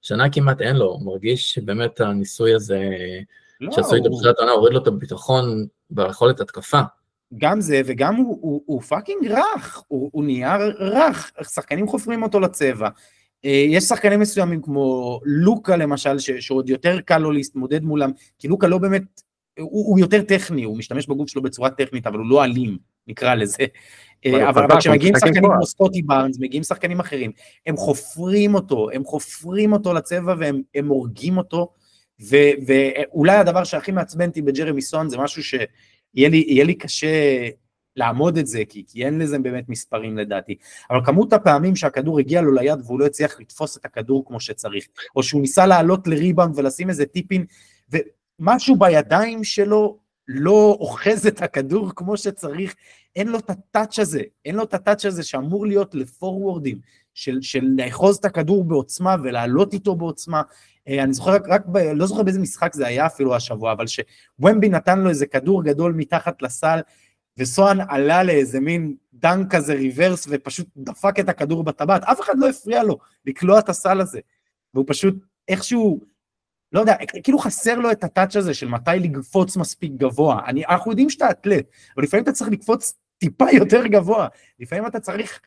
[0.02, 2.80] שנה כמעט אין לו, מרגיש שבאמת הניסוי הזה,
[3.60, 6.80] לא, שעשו את הבחירת העונה, הוריד לו את הביטחון ביכולת התקפה.
[7.38, 12.40] גם זה, וגם הוא, הוא, הוא fucking רך, הוא, הוא נהיה רך, שחקנים חופרים אותו
[12.40, 12.88] לצבע.
[13.44, 18.48] אה, יש שחקנים מסוימים כמו לוקה למשל, ש, שעוד יותר קל לו להתמודד מולם, כי
[18.48, 19.02] לוקה לא באמת,
[19.58, 23.34] הוא, הוא יותר טכני, הוא משתמש בגוף שלו בצורה טכנית, אבל הוא לא אלים, נקרא
[23.34, 23.64] לזה.
[24.26, 27.32] אה, אבל, אבל כשמגיעים שחקנים כמו סקוטי בארנס, מגיעים שחקנים אחרים,
[27.66, 31.72] הם חופרים אותו, הם חופרים אותו לצבע והם הורגים אותו,
[32.30, 35.54] ו, ואולי הדבר שהכי מעצבן אותי בג'רמי סון זה משהו ש...
[36.14, 37.48] יהיה לי, יהיה לי קשה
[37.96, 40.56] לעמוד את זה, כי, כי אין לזה באמת מספרים לדעתי.
[40.90, 44.86] אבל כמות הפעמים שהכדור הגיע לו ליד והוא לא הצליח לתפוס את הכדור כמו שצריך,
[45.16, 47.44] או שהוא ניסה לעלות לריבאונד ולשים איזה טיפין,
[48.40, 49.98] ומשהו בידיים שלו
[50.28, 52.74] לא אוחז את הכדור כמו שצריך,
[53.16, 56.78] אין לו את הטאץ' הזה, אין לו את הטאץ' הזה שאמור להיות לפורוורדים,
[57.14, 60.42] של, של לאחוז את הכדור בעוצמה ולעלות איתו בעוצמה,
[60.88, 63.84] אה, אני זוכר רק, רק ב, לא זוכר באיזה משחק זה היה אפילו השבוע, אבל
[63.86, 66.80] שוומבי נתן לו איזה כדור גדול מתחת לסל,
[67.38, 72.48] וסואן עלה לאיזה מין דנק כזה ריברס ופשוט דפק את הכדור בטבעת, אף אחד לא
[72.48, 74.20] הפריע לו לקלוע את הסל הזה,
[74.74, 75.14] והוא פשוט
[75.48, 76.00] איכשהו,
[76.72, 80.90] לא יודע, כאילו חסר לו את הטאץ' הזה של מתי לקפוץ מספיק גבוה, אני, אנחנו
[80.90, 84.28] יודעים שאתה אתלט, אבל לפעמים אתה צריך לקפוץ טיפה יותר גבוה,
[84.60, 85.40] לפעמים אתה צריך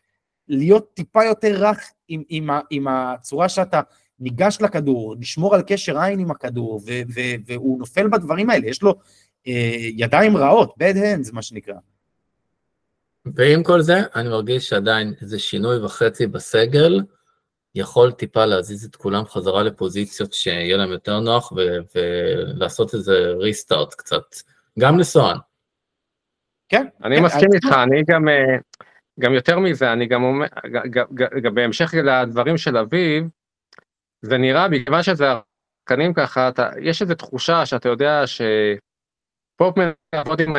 [0.49, 3.81] להיות טיפה יותר רך עם, עם, עם הצורה שאתה
[4.19, 8.81] ניגש לכדור, לשמור על קשר עין עם הכדור, ו- ו- והוא נופל בדברים האלה, יש
[8.81, 8.95] לו
[9.47, 11.75] אה, ידיים רעות, bad hands מה שנקרא.
[13.35, 17.01] ועם כל זה, אני מרגיש שעדיין איזה שינוי וחצי בסגל,
[17.75, 23.93] יכול טיפה להזיז את כולם חזרה לפוזיציות שיהיה להם יותר נוח, ו- ולעשות איזה ריסטארט
[23.93, 24.23] קצת,
[24.79, 25.37] גם לסואן.
[26.69, 28.57] כן, אני כן, מסכים איתך, אני גם, אה,
[29.19, 30.45] גם יותר מזה, אני גם אומר,
[31.43, 33.23] גם בהמשך לדברים של אביב,
[34.21, 39.77] זה נראה, מכיוון שזה השחקנים ככה, אתה, יש איזו תחושה שאתה יודע שפופ
[40.15, 40.55] לעבוד עם,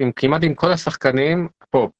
[0.00, 1.90] עם כמעט עם כל השחקנים, פופ.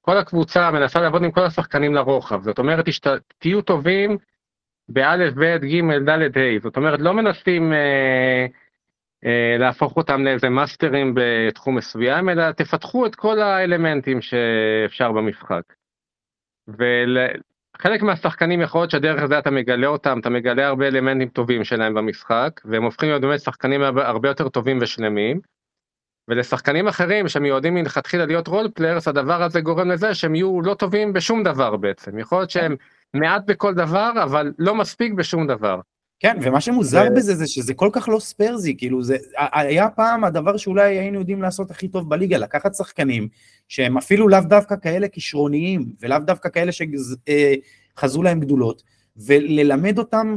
[0.00, 3.06] כל הקבוצה מנסה לעבוד עם כל השחקנים לרוחב, זאת אומרת, שת,
[3.38, 4.18] תהיו טובים
[4.88, 8.46] באלף, בית, גימל, דלת, ה', זאת אומרת, לא מנסים אה,
[9.58, 15.62] להפוך אותם לאיזה מאסטרים בתחום מסוים, אלא תפתחו את כל האלמנטים שאפשר במשחק.
[16.68, 17.18] ול,
[17.76, 21.94] חלק מהשחקנים יכול להיות שהדרך הזה אתה מגלה אותם, אתה מגלה הרבה אלמנטים טובים שלהם
[21.94, 25.40] במשחק, והם הופכים להיות באמת שחקנים הרבה יותר טובים ושלמים.
[26.28, 31.12] ולשחקנים אחרים שמיועדים מלכתחילה להיות role players, הדבר הזה גורם לזה שהם יהיו לא טובים
[31.12, 32.18] בשום דבר בעצם.
[32.18, 32.76] יכול להיות שהם
[33.14, 35.80] מעט בכל דבר, אבל לא מספיק בשום דבר.
[36.24, 39.16] כן, ומה שמוזר בזה זה שזה כל כך לא ספרזי, כאילו זה
[39.52, 43.28] היה פעם הדבר שאולי היינו יודעים לעשות הכי טוב בליגה, לקחת שחקנים
[43.68, 48.82] שהם אפילו לאו דווקא כאלה כישרוניים, ולאו דווקא כאלה שחזו להם גדולות,
[49.16, 50.36] וללמד אותם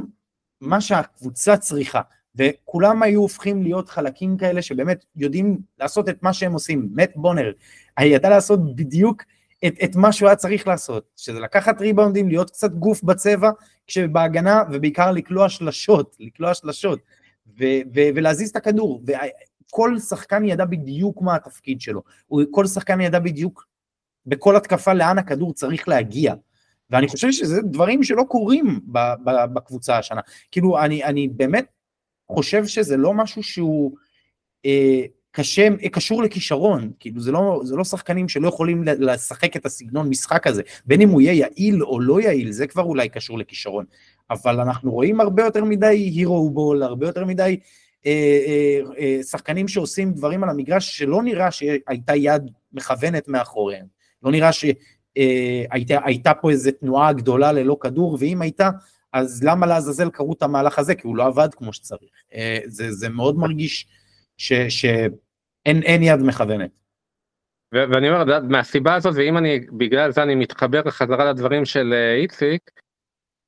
[0.62, 2.02] מה שהקבוצה צריכה.
[2.36, 6.90] וכולם היו הופכים להיות חלקים כאלה שבאמת יודעים לעשות את מה שהם עושים.
[6.92, 7.52] מת בונר
[8.02, 9.24] ידע לעשות בדיוק
[9.66, 13.52] את, את מה שהוא היה צריך לעשות, שזה לקחת ריבאונדים, להיות קצת גוף בצבע,
[13.88, 17.00] כשבהגנה, ובעיקר לקלוע שלשות, לקלוע שלשות,
[17.60, 17.64] ו,
[17.96, 19.04] ו, ולהזיז את הכדור.
[19.08, 22.02] וכל שחקן ידע בדיוק מה התפקיד שלו,
[22.52, 23.68] כל שחקן ידע בדיוק
[24.26, 26.34] בכל התקפה לאן הכדור צריך להגיע.
[26.90, 28.80] ואני חושב שזה דברים שלא קורים
[29.54, 30.22] בקבוצה השנה.
[30.52, 31.66] כאילו, אני, אני באמת
[32.32, 33.98] חושב שזה לא משהו שהוא
[34.66, 35.02] אה,
[35.38, 40.48] קשה, קשור לכישרון, כאילו זה לא, זה לא שחקנים שלא יכולים לשחק את הסגנון משחק
[40.48, 43.86] הזה, בין אם הוא יהיה יעיל או לא יעיל, זה כבר אולי קשור לכישרון,
[44.30, 47.60] אבל אנחנו רואים הרבה יותר מדי הירו בול, הרבה יותר מדי
[48.06, 48.12] אה,
[48.48, 53.86] אה, אה, שחקנים שעושים דברים על המגרש שלא נראה שהייתה יד מכוונת מאחוריהם,
[54.24, 58.70] לא נראה שהייתה אה, פה איזו תנועה גדולה ללא כדור, ואם הייתה,
[59.14, 60.96] אז למה לעזאזל קרו את המהלך הזה?
[60.96, 62.10] כי הוא לא עבד כמו שצריך.
[62.34, 63.88] אה, זה, זה מאוד מרגיש
[65.68, 66.70] שאין יד מכוונת.
[67.72, 72.62] ואני אומר, מהסיבה הזאת, ואם אני, בגלל זה אני מתחבר חזרה לדברים של אה, איציק,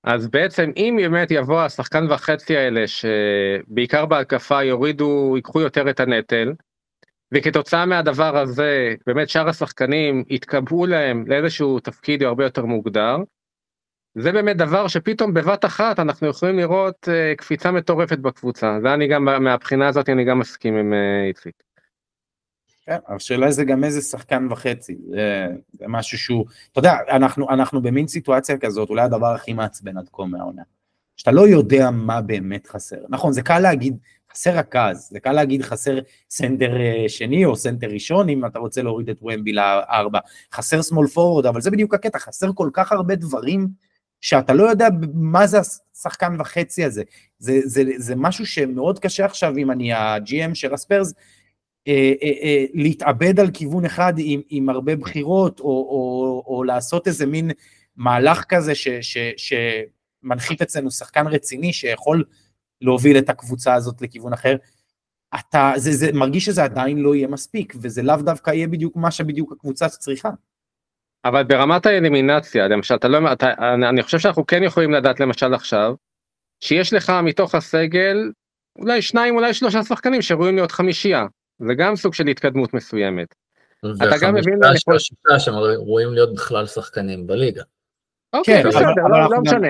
[0.04, 6.54] אז בעצם אם באמת יבוא השחקן וחצי האלה, שבעיקר בהתקפה יורידו, ייקחו יותר את הנטל,
[7.34, 13.18] וכתוצאה מהדבר הזה, באמת שאר השחקנים יתקבעו להם לאיזשהו תפקיד הרבה יותר מוגדר,
[14.16, 18.80] זה באמת דבר שפתאום בבת אחת אנחנו יכולים לראות uh, קפיצה מטורפת בקבוצה.
[18.82, 21.69] זה אני גם, מהבחינה הזאת אני גם מסכים עם uh, איציק.
[22.90, 27.82] כן, השאלה זה גם איזה שחקן וחצי, זה, זה משהו שהוא, אתה יודע, אנחנו, אנחנו
[27.82, 30.62] במין סיטואציה כזאת, אולי הדבר הכי מעצבן עד כה מהעונה,
[31.18, 32.96] שאתה לא יודע מה באמת חסר.
[33.10, 33.98] נכון, זה קל להגיד,
[34.32, 36.00] חסר רכז, זה קל להגיד חסר
[36.30, 40.20] סנטר אה, שני או סנטר ראשון, אם אתה רוצה להוריד את וומבי לארבע,
[40.54, 43.68] חסר small forward, אבל זה בדיוק הקטע, חסר כל כך הרבה דברים
[44.22, 47.04] שאתה לא יודע מה זה השחקן וחצי הזה.
[47.40, 51.14] זה, זה, זה משהו שמאוד קשה עכשיו, אם אני ה-GM של הספיירס,
[51.88, 57.08] אה, אה, אה, להתאבד על כיוון אחד עם, עם הרבה בחירות, או, או, או לעשות
[57.08, 57.52] איזה מין
[57.96, 62.24] מהלך כזה ש, ש, שמנחית אצלנו שחקן רציני שיכול
[62.82, 64.56] להוביל את הקבוצה הזאת לכיוון אחר.
[65.40, 69.12] אתה, זה, זה מרגיש שזה עדיין לא יהיה מספיק, וזה לאו דווקא יהיה בדיוק מה
[69.12, 70.30] שבדיוק הקבוצה צריכה.
[71.26, 75.54] אבל ברמת האלימינציה, למשל, אתה לא, אתה, אני, אני חושב שאנחנו כן יכולים לדעת למשל
[75.54, 75.94] עכשיו,
[76.60, 78.32] שיש לך מתוך הסגל
[78.80, 81.26] אולי שניים אולי שלושה שחקנים שראויים להיות חמישייה,
[81.60, 83.36] זה גם סוג של התקדמות מסוימת.
[83.80, 84.60] אתה גם מבין...
[84.64, 87.64] וחמישה שישה שהם ראויים להיות בכלל שחקנים בליגה.
[88.34, 89.68] אוקיי, כן, בסדר, לא, לא משנה.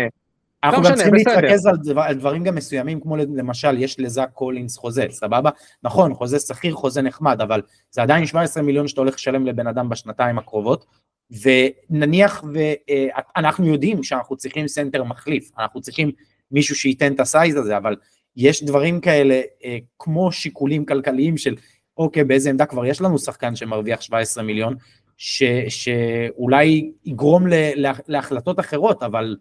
[0.64, 4.30] אנחנו לא גם צריכים להתרכז על, דבר, על דברים גם מסוימים, כמו למשל, יש לזאק
[4.34, 5.50] קולינס חוזה, סבבה?
[5.84, 9.90] נכון, חוזה סביר, חוזה נחמד, אבל זה עדיין 17 מיליון שאתה הולך לשלם לבן אדם
[9.90, 10.86] בשנתיים הקרובות,
[11.32, 16.12] ונניח ואנחנו יודעים שאנחנו צריכים סנטר מחליף, אנחנו צריכים
[16.52, 17.96] מישהו שייתן את הסייז הזה, אבל
[18.36, 21.56] יש דברים כאלה אה, כמו שיקולים כלכליים של
[22.00, 24.76] אוקיי, באיזה עמדה כבר יש לנו שחקן שמרוויח 17 מיליון,
[25.18, 29.38] ש, שאולי יגרום ל, לה, להחלטות אחרות, אבל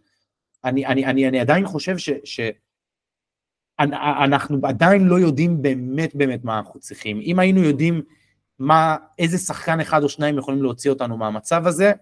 [0.65, 2.41] אני, אני, אני, אני עדיין חושב ש, ש...
[4.25, 7.21] אנחנו עדיין לא יודעים באמת באמת מה אנחנו צריכים.
[7.23, 8.03] אם היינו יודעים
[8.59, 11.93] מה, איזה שחקן אחד או שניים יכולים להוציא אותנו מהמצב הזה,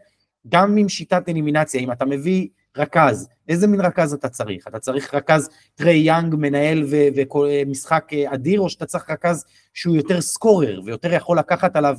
[0.48, 4.68] גם עם שיטת אלימינציה, אם אתה מביא רכז, איזה מין רכז אתה צריך?
[4.68, 10.20] אתה צריך רכז טרי יאנג מנהל ומשחק אה, אדיר, או שאתה צריך רכז שהוא יותר
[10.20, 11.98] scorer ויותר יכול לקחת עליו,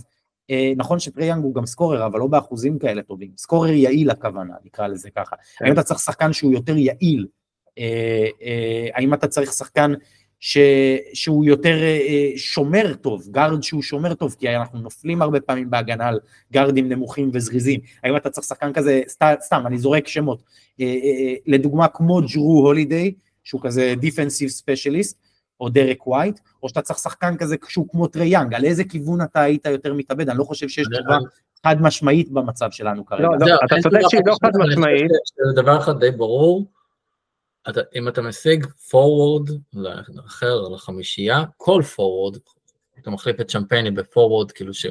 [0.49, 4.53] אה, נכון שטרי יאנג הוא גם scorer, אבל לא באחוזים כאלה טובים, scorer יעיל הכוונה,
[4.65, 5.35] נקרא לזה ככה.
[5.57, 5.65] כן.
[5.65, 7.27] האם אתה צריך שחקן שהוא יותר יעיל?
[7.79, 9.91] אה, האם אתה צריך שחקן
[10.39, 10.57] ש,
[11.13, 15.69] שהוא יותר אה, אה, שומר טוב, guard שהוא שומר טוב, כי אנחנו נופלים הרבה פעמים
[15.69, 16.19] בהגנה על
[16.53, 17.79] גארדים נמוכים וזריזים.
[18.03, 20.43] האם אתה צריך שחקן כזה, סתם, סתם אני זורק שמות,
[20.81, 20.85] אה,
[21.45, 25.17] לדוגמה כמו ג'רו הולידיי, שהוא כזה defensive specialist,
[25.59, 29.21] או דרק ווייט, או שאתה צריך שחקן כזה שהוא כמו טרי יאנג, על איזה כיוון
[29.21, 31.17] אתה היית יותר מתאבד, אני לא חושב שיש תשובה
[31.65, 33.23] חד משמעית במצב שלנו כרגע.
[33.23, 35.11] לא, לא, אתה צודק שהיא לא חד משמעית.
[35.55, 36.65] זה דבר אחד די ברור,
[37.69, 39.77] אתה, אם אתה משיג forward
[40.25, 42.39] אחר לחמישייה, כל forward,
[42.99, 44.85] אתה מחליף את שמפייני ב forward, כאילו ש,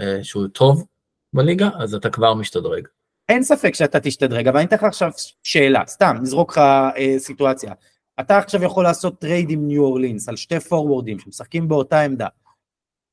[0.00, 0.84] אה, שהוא טוב
[1.32, 2.88] בליגה, אז אתה כבר משתדרג.
[3.28, 5.10] אין ספק שאתה תשתדרג, אבל אני אתן לך עכשיו
[5.42, 7.72] שאלה, סתם, נזרוק לך אה, סיטואציה.
[8.20, 12.26] אתה עכשיו יכול לעשות trade עם ניו אורלינס על שתי פורוורדים שמשחקים באותה עמדה.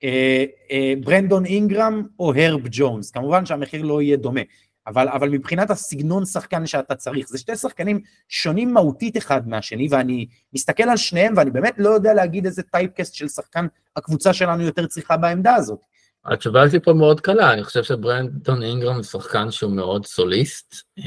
[0.04, 4.42] אה, אה, ברנדון אינגרם או הרב ג'ונס, כמובן שהמחיר לא יהיה דומה,
[4.90, 10.26] אבל, אבל מבחינת הסגנון שחקן שאתה צריך, זה שתי שחקנים שונים מהותית אחד מהשני, ואני
[10.54, 14.88] מסתכל על שניהם ואני באמת לא יודע להגיד איזה טייפקסט של שחקן הקבוצה שלנו יותר
[14.88, 15.80] צריכה בעמדה הזאת.
[16.26, 21.04] התשובה שלי פה מאוד קלה, אני חושב שברנדון אינגרם הוא שחקן שהוא מאוד סוליסט, אה,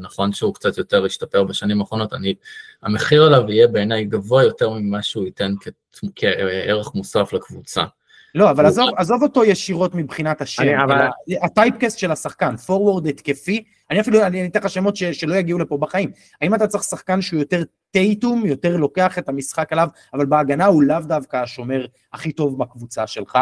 [0.00, 2.34] נכון שהוא קצת יותר השתפר בשנים האחרונות, אני,
[2.82, 5.54] המחיר עליו יהיה בעיניי גבוה יותר ממה שהוא ייתן
[6.16, 7.84] כערך מוסף לקבוצה.
[8.34, 11.08] לא, אבל עזוב, עזוב אותו ישירות מבחינת השם, אני, אבל...
[11.42, 15.76] הטייפקסט של השחקן, פורוורד התקפי, אני אפילו, אני אתן לך שמות ש, שלא יגיעו לפה
[15.76, 16.10] בחיים.
[16.40, 20.82] האם אתה צריך שחקן שהוא יותר טייטום, יותר לוקח את המשחק עליו, אבל בהגנה הוא
[20.82, 23.38] לאו דווקא השומר הכי טוב בקבוצה שלך,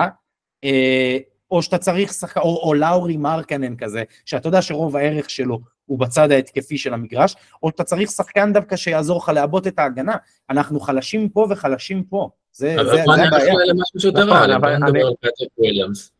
[0.65, 1.19] אה,
[1.51, 5.99] או שאתה צריך שחקן, או, או לאורי מרקנן כזה, שאתה יודע שרוב הערך שלו הוא
[5.99, 10.17] בצד ההתקפי של המגרש, או שאתה צריך שחקן דווקא שיעזור לך לעבות את ההגנה.
[10.51, 12.31] אנחנו חלשים פה וחלשים פה.
[12.59, 13.29] זה, זה, זה הבעיה.
[13.29, 16.13] אבל למשהו שיותר רע, נכון, בוא נדבר על פטריק וויליאמס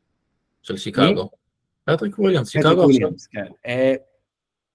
[0.63, 1.31] של שיקגו.
[1.85, 3.11] פטריק וויליאמס, שיקגו עכשיו.
[3.67, 3.95] אה,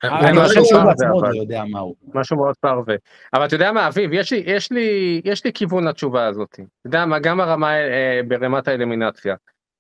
[0.04, 1.96] אה, אני חושב שהוא בעצמו לא יודע מה הוא.
[2.14, 2.96] משהו מאוד פרווה.
[3.34, 6.54] אבל אתה יודע מה, אביב, יש לי, יש לי, יש לי כיוון לתשובה הזאת.
[6.54, 7.72] אתה יודע מה, גם הרמה,
[8.28, 9.36] ברמת האלימינציה.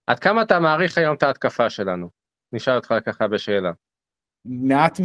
[0.08, 2.10] עד כמה אתה מעריך היום את ההתקפה שלנו?
[2.54, 3.72] נשאל אותך ככה בשאלה.
[4.46, 5.00] מעט,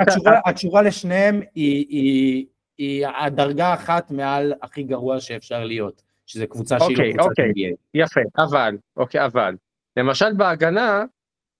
[0.00, 2.46] התשובה, התשובה לשניהם היא, היא,
[2.78, 7.50] היא הדרגה אחת מעל הכי גרוע שאפשר להיות, שזה קבוצה שהיא לא אוקיי, קבוצת אוקיי,
[7.50, 7.76] NBA.
[7.94, 9.56] יפה, אבל, אוקיי, אבל,
[9.96, 11.04] למשל בהגנה,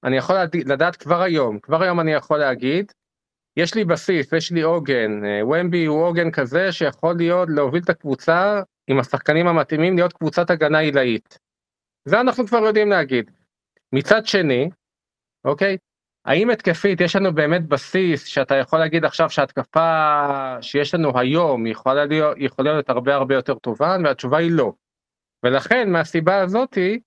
[0.04, 2.92] אני יכול לדעת כבר היום, כבר היום אני יכול להגיד,
[3.56, 5.10] יש לי בסיס, יש לי עוגן,
[5.50, 10.78] ומבי הוא עוגן כזה שיכול להיות, להוביל את הקבוצה עם השחקנים המתאימים להיות קבוצת הגנה
[10.78, 11.38] עילאית.
[12.04, 13.30] זה אנחנו כבר יודעים להגיד.
[13.92, 14.70] מצד שני,
[15.44, 15.76] אוקיי,
[16.24, 22.04] האם התקפית יש לנו באמת בסיס שאתה יכול להגיד עכשיו שהתקפה שיש לנו היום יכולה
[22.04, 23.96] להיות, יכולה להיות הרבה הרבה יותר טובה?
[24.04, 24.72] והתשובה היא לא.
[25.42, 27.00] ולכן מהסיבה הזאתי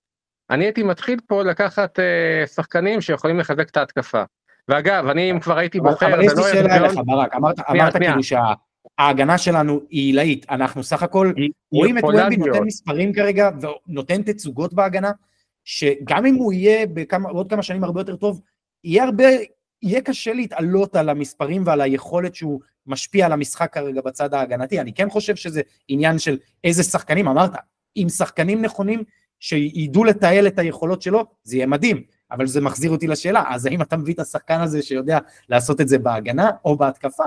[0.50, 4.22] אני הייתי מתחיל פה לקחת אה, שחקנים שיכולים לחזק את ההתקפה.
[4.68, 7.34] ואגב אני אם כבר הייתי בוחר אבל יש לי שאלה אליך ברק.
[7.34, 10.46] אמרת, אמרת כאילו שההגנה שלנו היא עילאית.
[10.50, 11.32] אנחנו סך הכל
[11.72, 13.50] רואים את וומבי נותן מספרים כרגע
[13.88, 15.10] ונותן תצוגות בהגנה
[15.64, 18.40] שגם אם הוא יהיה בעוד כמה שנים הרבה יותר טוב
[18.84, 19.24] יהיה הרבה,
[19.82, 24.80] יהיה קשה להתעלות על המספרים ועל היכולת שהוא משפיע על המשחק כרגע בצד ההגנתי.
[24.80, 27.50] אני כן חושב שזה עניין של איזה שחקנים, אמרת,
[27.94, 29.02] עם שחקנים נכונים
[29.40, 32.02] שידעו לתעל את היכולות שלו, זה יהיה מדהים.
[32.30, 35.88] אבל זה מחזיר אותי לשאלה, אז האם אתה מביא את השחקן הזה שיודע לעשות את
[35.88, 37.24] זה בהגנה או בהתקפה?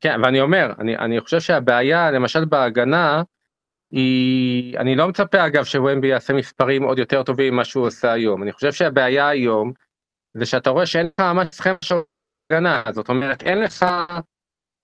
[0.00, 3.22] כן, ואני אומר, אני, אני חושב שהבעיה, למשל בהגנה,
[3.90, 8.42] היא, אני לא מצפה אגב שוומבי יעשה מספרים עוד יותר טובים ממה שהוא עושה היום.
[8.42, 9.72] אני חושב שהבעיה היום,
[10.34, 11.94] זה שאתה רואה שאין לך ממש סכמה של
[12.50, 13.86] הגנה, זאת אומרת אין לך,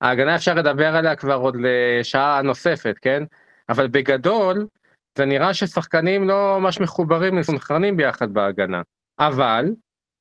[0.00, 3.22] ההגנה אפשר לדבר עליה כבר עוד לשעה נוספת, כן?
[3.68, 4.66] אבל בגדול,
[5.18, 8.82] זה נראה ששחקנים לא ממש מחוברים, מסונכרנים ביחד בהגנה.
[9.18, 9.64] אבל,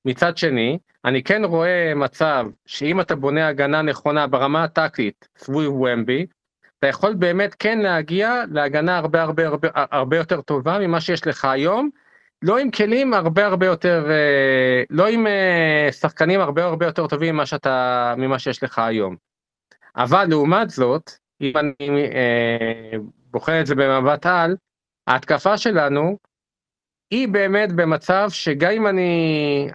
[0.05, 6.25] מצד שני, אני כן רואה מצב שאם אתה בונה הגנה נכונה ברמה הטקטית סביב ומבי,
[6.79, 11.45] אתה יכול באמת כן להגיע להגנה הרבה הרבה הרבה הרבה יותר טובה ממה שיש לך
[11.45, 11.89] היום,
[12.43, 17.35] לא עם כלים הרבה הרבה יותר, אה, לא עם אה, שחקנים הרבה הרבה יותר טובים
[17.35, 19.15] ממה שאתה, ממה שיש לך היום.
[19.95, 22.97] אבל לעומת זאת, אם אני אה,
[23.31, 24.55] בוחר את זה במבט על,
[25.07, 26.17] ההתקפה שלנו
[27.11, 29.69] היא באמת במצב שגם אם אני,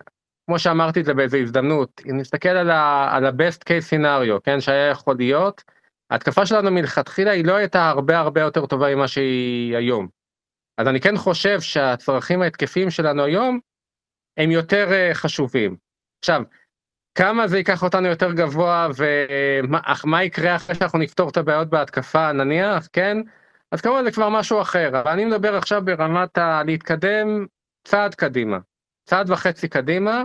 [0.46, 5.16] כמו שאמרתי את זה באיזו הזדמנות, אם נסתכל על ה-best case scenario, כן, שהיה יכול
[5.18, 5.62] להיות,
[6.10, 10.17] ההתקפה שלנו מלכתחילה היא לא הייתה הרבה הרבה יותר טובה ממה שהיא היום.
[10.78, 13.60] אז אני כן חושב שהצרכים ההתקפיים שלנו היום
[14.36, 15.76] הם יותר uh, חשובים.
[16.18, 16.42] עכשיו,
[17.14, 22.88] כמה זה ייקח אותנו יותר גבוה ומה יקרה אחרי שאנחנו נפתור את הבעיות בהתקפה נניח,
[22.92, 23.18] כן?
[23.72, 26.62] אז כמובן זה כבר משהו אחר, אבל אני מדבר עכשיו ברמת ה...
[26.66, 27.46] להתקדם
[27.84, 28.58] צעד קדימה,
[29.04, 30.24] צעד וחצי קדימה,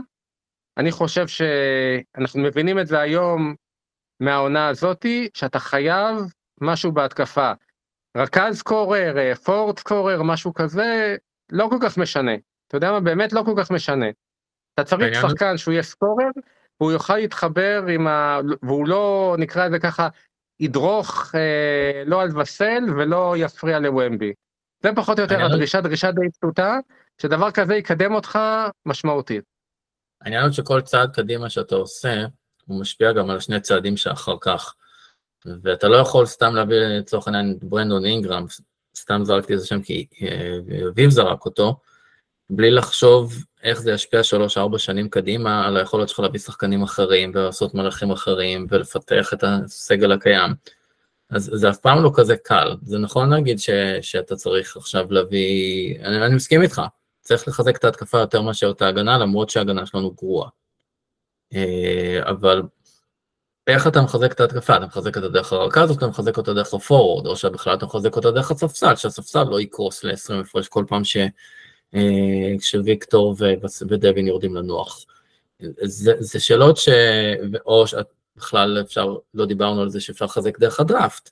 [0.77, 3.55] אני חושב שאנחנו מבינים את זה היום
[4.19, 6.15] מהעונה הזאתי, שאתה חייב
[6.61, 7.51] משהו בהתקפה.
[8.17, 11.15] רכז סקורר, פורט סקורר, משהו כזה,
[11.51, 12.31] לא כל כך משנה.
[12.67, 14.05] אתה יודע מה, באמת לא כל כך משנה.
[14.73, 16.27] אתה צריך שחקן שהוא יהיה סקורר,
[16.79, 18.39] והוא יוכל להתחבר עם ה...
[18.61, 20.07] והוא לא, נקרא לזה ככה,
[20.59, 24.33] ידרוך אה, לא על וסל ולא יפריע לוומבי.
[24.83, 26.77] זה פחות או יותר הדרישה, דרישה די פשוטה,
[27.21, 28.39] שדבר כזה יקדם אותך
[28.85, 29.43] משמעותית.
[30.21, 32.25] העניין הוא שכל צעד קדימה שאתה עושה,
[32.65, 34.75] הוא משפיע גם על שני צעדים שאחר כך.
[35.63, 38.45] ואתה לא יכול סתם להביא לצורך העניין את ברנדון אינגרם,
[38.97, 41.75] סתם זרקתי איזה שם כי אה, אביב זרק אותו,
[42.49, 43.33] בלי לחשוב
[43.63, 44.21] איך זה ישפיע
[44.73, 50.11] 3-4 שנים קדימה על היכולת שלך להביא שחקנים אחרים ולעשות מלאכים אחרים ולפתח את הסגל
[50.11, 50.51] הקיים.
[51.29, 52.75] אז זה אף פעם לא כזה קל.
[52.81, 53.69] זה נכון להגיד ש,
[54.01, 56.81] שאתה צריך עכשיו להביא, אני, אני מסכים איתך,
[57.21, 60.49] צריך לחזק את ההתקפה יותר מאשר את ההגנה, למרות שההגנה שלנו גרועה.
[61.53, 62.61] אה, אבל
[63.67, 64.77] איך אתה מחזק את ההתקפה?
[64.77, 68.15] אתה מחזק אותה דרך הרכז או אתה מחזק אותה דרך הפורוורד, או שבכלל אתה מחזק
[68.15, 71.17] אותה דרך הספסל, שהספסל לא יקרוס ל-20 הפרש כל פעם ש,
[71.95, 73.35] אה, שוויקטור
[73.89, 75.05] ודווין יורדים לנוח.
[75.81, 76.89] זה, זה שאלות ש...
[77.65, 77.85] או
[78.37, 81.29] בכלל אפשר, לא דיברנו על זה שאפשר לחזק דרך הדראפט.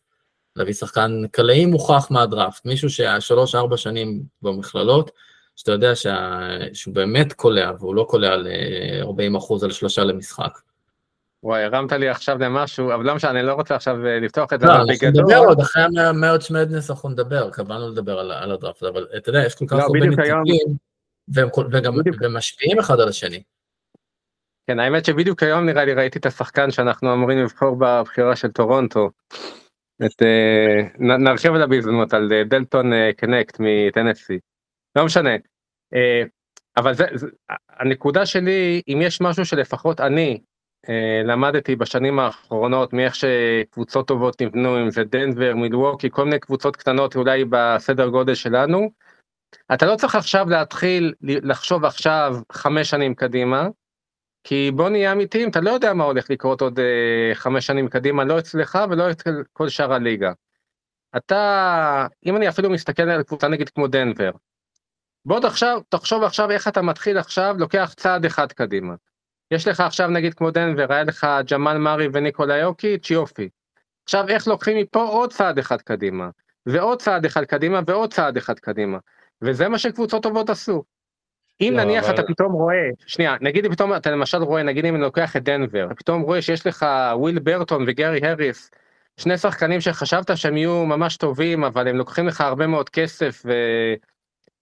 [0.56, 5.12] להביא שחקן קלעי מוכח מהדראפט, מישהו שהיה שלוש-ארבע שנים במכללות,
[5.56, 6.40] שאתה יודע שה...
[6.74, 8.48] שהוא באמת קולע, והוא לא קולע על
[9.02, 10.71] 40 אחוז על שלושה למשחק.
[11.44, 14.60] וואי, הרמת לי עכשיו למשהו, אבל לא משנה, אני לא רוצה עכשיו אה, לפתוח את
[14.60, 18.84] זה, לא, אנחנו נדבר עוד, אחרי המאוץ' מדנס אנחנו נדבר, קבענו לדבר על, על הדראפט,
[18.84, 20.76] אבל אתה יודע, יש כל כך לא, הרבה נציגים,
[21.28, 21.50] והם,
[22.38, 23.44] משפיעים אחד על השני.
[24.68, 29.10] כן, האמת שבדיוק היום נראה לי ראיתי את השחקן שאנחנו אמורים לבחור בבחירה של טורונטו.
[30.06, 34.40] את, אה, נרחיב עליו בהזדמנות, על אה, דלטון קנקט מטנסי.
[34.96, 35.32] לא משנה.
[36.78, 37.28] אבל זה, זה,
[37.70, 40.51] הנקודה שלי, אם יש משהו שלפחות אני אה,
[41.24, 47.16] למדתי בשנים האחרונות מאיך שקבוצות טובות נבנו, אם זה דנבר, מילווקי, כל מיני קבוצות קטנות
[47.16, 48.92] אולי בסדר גודל שלנו.
[49.74, 53.68] אתה לא צריך עכשיו להתחיל לחשוב עכשיו חמש שנים קדימה,
[54.44, 58.24] כי בוא נהיה אמיתיים, אתה לא יודע מה הולך לקרות עוד אה, חמש שנים קדימה,
[58.24, 60.32] לא אצלך ולא אצל כל שאר הליגה.
[61.18, 64.32] אתה, אם אני אפילו מסתכל על קבוצה נגיד כמו דנבר,
[65.26, 68.96] בוא תחשוב, תחשוב עכשיו איך אתה מתחיל עכשיו, לוקח צעד אחד קדימה.
[69.52, 73.50] יש לך עכשיו נגיד כמו דנבר, היה לך ג'מאל מארי וניקולה יוקיץ', יופי.
[74.04, 76.30] עכשיו איך לוקחים מפה עוד צעד אחד קדימה,
[76.66, 78.98] ועוד צעד אחד קדימה, ועוד צעד אחד קדימה.
[79.42, 80.84] וזה מה שקבוצות טובות עשו.
[81.62, 82.14] אם לא, נניח אבל...
[82.14, 85.88] אתה פתאום רואה, שנייה, נגיד פתאום אתה למשל רואה, נגיד אם אני לוקח את דנבר,
[85.98, 88.72] פתאום רואה שיש לך וויל ברטון וגרי הריס,
[89.18, 93.52] שני שחקנים שחשבת שהם יהיו ממש טובים, אבל הם לוקחים לך הרבה מאוד כסף ו...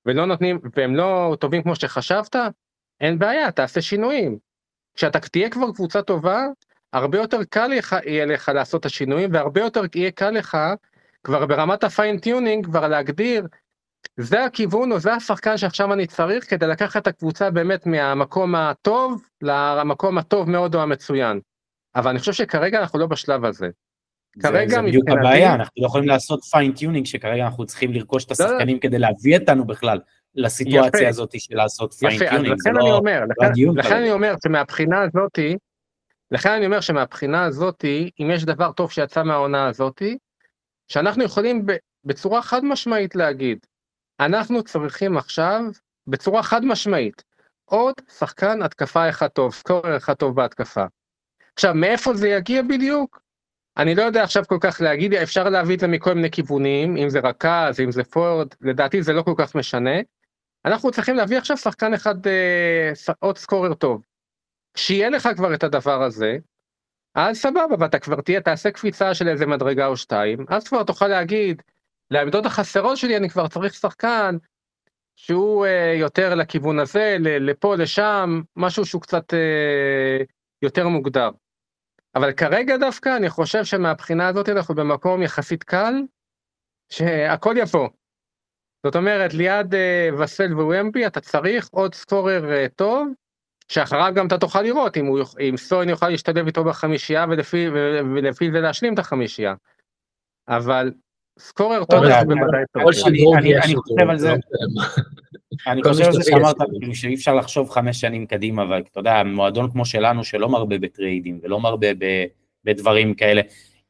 [0.06, 2.36] ולא נותנים, והם לא טובים כמו שחשבת,
[3.02, 4.49] אין בעיה, תעשה שינויים.
[5.00, 6.46] כשאתה תהיה כבר קבוצה טובה,
[6.94, 7.72] הרבה יותר קל
[8.06, 10.58] יהיה לך לעשות את השינויים, והרבה יותר יהיה קל לך
[11.24, 13.48] כבר ברמת ה fine tuning כבר להגדיר
[14.18, 19.24] זה הכיוון או זה השחקן שעכשיו אני צריך כדי לקחת את הקבוצה באמת מהמקום הטוב
[19.42, 21.40] למקום הטוב מאוד או המצוין.
[21.96, 23.70] אבל אני חושב שכרגע אנחנו לא בשלב הזה.
[24.42, 28.26] כרגע זה, זה בדיוק הבעיה, אנחנו לא יכולים לעשות fine tuning שכרגע אנחנו צריכים לרכוש
[28.26, 28.52] את לא, לא.
[28.52, 30.00] השחקנים כדי להביא אותנו בכלל
[30.36, 31.10] לסיטואציה יפה.
[31.10, 32.46] הזאת של לעשות fine tuning.
[32.46, 35.58] יפה, אז לכן אני לא, אומר, לא לכן, לכן אני אומר שמהבחינה הזאתי,
[36.32, 40.18] לכן אני אומר שמהבחינה הזאתי, אם יש דבר טוב שיצא מהעונה הזאתי,
[40.88, 41.66] שאנחנו יכולים
[42.06, 43.60] בצורה חד משמעית להגיד,
[44.20, 45.62] אנחנו צריכים עכשיו,
[46.08, 47.24] בצורה חד משמעית,
[47.66, 50.86] עוד שחקן התקפה אחד טוב, סקורר אחד טוב בהתקפה.
[51.56, 53.22] עכשיו, מאיפה זה יגיע בדיוק?
[53.78, 57.10] אני לא יודע עכשיו כל כך להגיד, אפשר להביא את זה מכל מיני כיוונים, אם
[57.10, 60.00] זה רכז, אם זה פורד, לדעתי זה לא כל כך משנה.
[60.66, 64.06] אנחנו צריכים להביא עכשיו שחקן אחד, אה, עוד סקורר טוב.
[64.74, 66.38] כשיהיה לך כבר את הדבר הזה,
[67.16, 71.08] אז סבבה, ואתה כבר תהיה, תעשה קפיצה של איזה מדרגה או שתיים, אז כבר תוכל
[71.08, 71.62] להגיד,
[72.12, 74.38] לעמדות החסרות שלי אני כבר צריך שחקן
[75.16, 80.24] שהוא אה, יותר לכיוון הזה, לפה, לשם, משהו שהוא קצת אה,
[80.62, 81.30] יותר מוגדר.
[82.16, 85.94] אבל כרגע דווקא אני חושב שמהבחינה הזאת אנחנו במקום יחסית קל,
[86.90, 87.90] שהכל יבוא.
[88.86, 93.08] זאת אומרת, ליד uh, וסל ווומבי אתה צריך עוד סקורר uh, טוב,
[93.68, 95.20] שאחריו גם אתה תוכל לראות אם, הוא,
[95.50, 97.70] אם סוין יוכל להשתלב איתו בחמישייה ולפי,
[98.16, 99.54] ולפי זה להשלים את החמישייה.
[100.48, 100.92] אבל
[101.40, 102.84] סקורר טוב זה בוודאי טוב.
[103.64, 104.34] אני חושב על זה,
[105.68, 109.72] אני חושב על זה שאמרת כאילו שאי אפשר לחשוב חמש שנים קדימה, ואתה יודע, מועדון
[109.72, 111.88] כמו שלנו שלא מרבה בטריידים ולא מרבה
[112.66, 113.42] בדברים כאלה,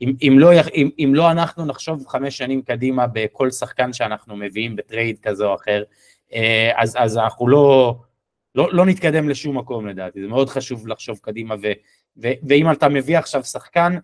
[0.01, 4.75] אם, אם, לא, אם, אם לא אנחנו נחשוב חמש שנים קדימה בכל שחקן שאנחנו מביאים
[4.75, 5.83] בטרייד כזה או אחר,
[6.33, 7.95] אה, אז, אז אנחנו לא,
[8.55, 11.67] לא, לא נתקדם לשום מקום לדעתי, זה מאוד חשוב לחשוב קדימה, ו,
[12.17, 13.97] ו, ואם אתה מביא עכשיו שחקן,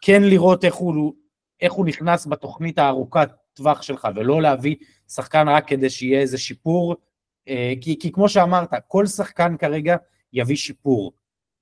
[0.00, 1.14] כן לראות איך הוא,
[1.60, 4.76] איך הוא נכנס בתוכנית הארוכת טווח שלך, ולא להביא
[5.08, 6.96] שחקן רק כדי שיהיה איזה שיפור,
[7.48, 9.96] אה, כי, כי כמו שאמרת, כל שחקן כרגע
[10.32, 11.12] יביא שיפור,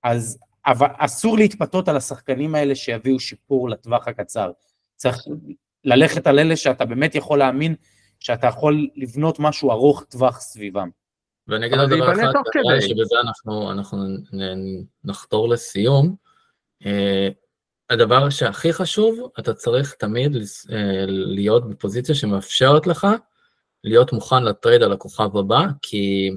[0.02, 4.50] אז אבל אסור להתפתות על השחקנים האלה שיביאו שיפור לטווח הקצר.
[4.96, 5.18] צריך
[5.84, 7.74] ללכת על אלה שאתה באמת יכול להאמין
[8.20, 10.88] שאתה יכול לבנות משהו ארוך טווח סביבם.
[11.48, 12.32] ואני אגיד עוד דבר אחד,
[12.80, 13.98] שבזה אנחנו, אנחנו
[15.04, 16.14] נחתור לסיום.
[16.86, 17.28] אה,
[17.90, 20.36] הדבר שהכי חשוב, אתה צריך תמיד
[20.72, 23.06] אה, להיות בפוזיציה שמאפשרת לך
[23.84, 26.30] להיות מוכן ל trade על הכוכב הבא, כי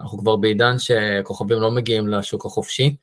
[0.00, 2.96] אנחנו כבר בעידן שכוכבים לא מגיעים לשוק החופשי,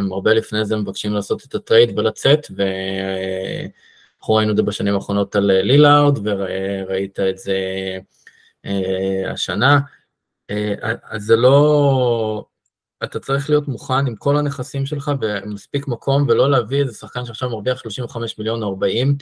[0.00, 2.46] הם הרבה לפני זה מבקשים לעשות את ה trade ולצאת,
[4.20, 7.58] אנחנו ראינו את זה בשנים האחרונות על אה, לילארד, וראית את זה
[8.66, 9.80] אה, השנה.
[10.50, 10.74] אה,
[11.10, 12.44] אז זה לא...
[13.04, 17.50] אתה צריך להיות מוכן עם כל הנכסים שלך ומספיק מקום, ולא להביא איזה שחקן שעכשיו
[17.50, 19.16] מרוויח 35 מיליון או 40,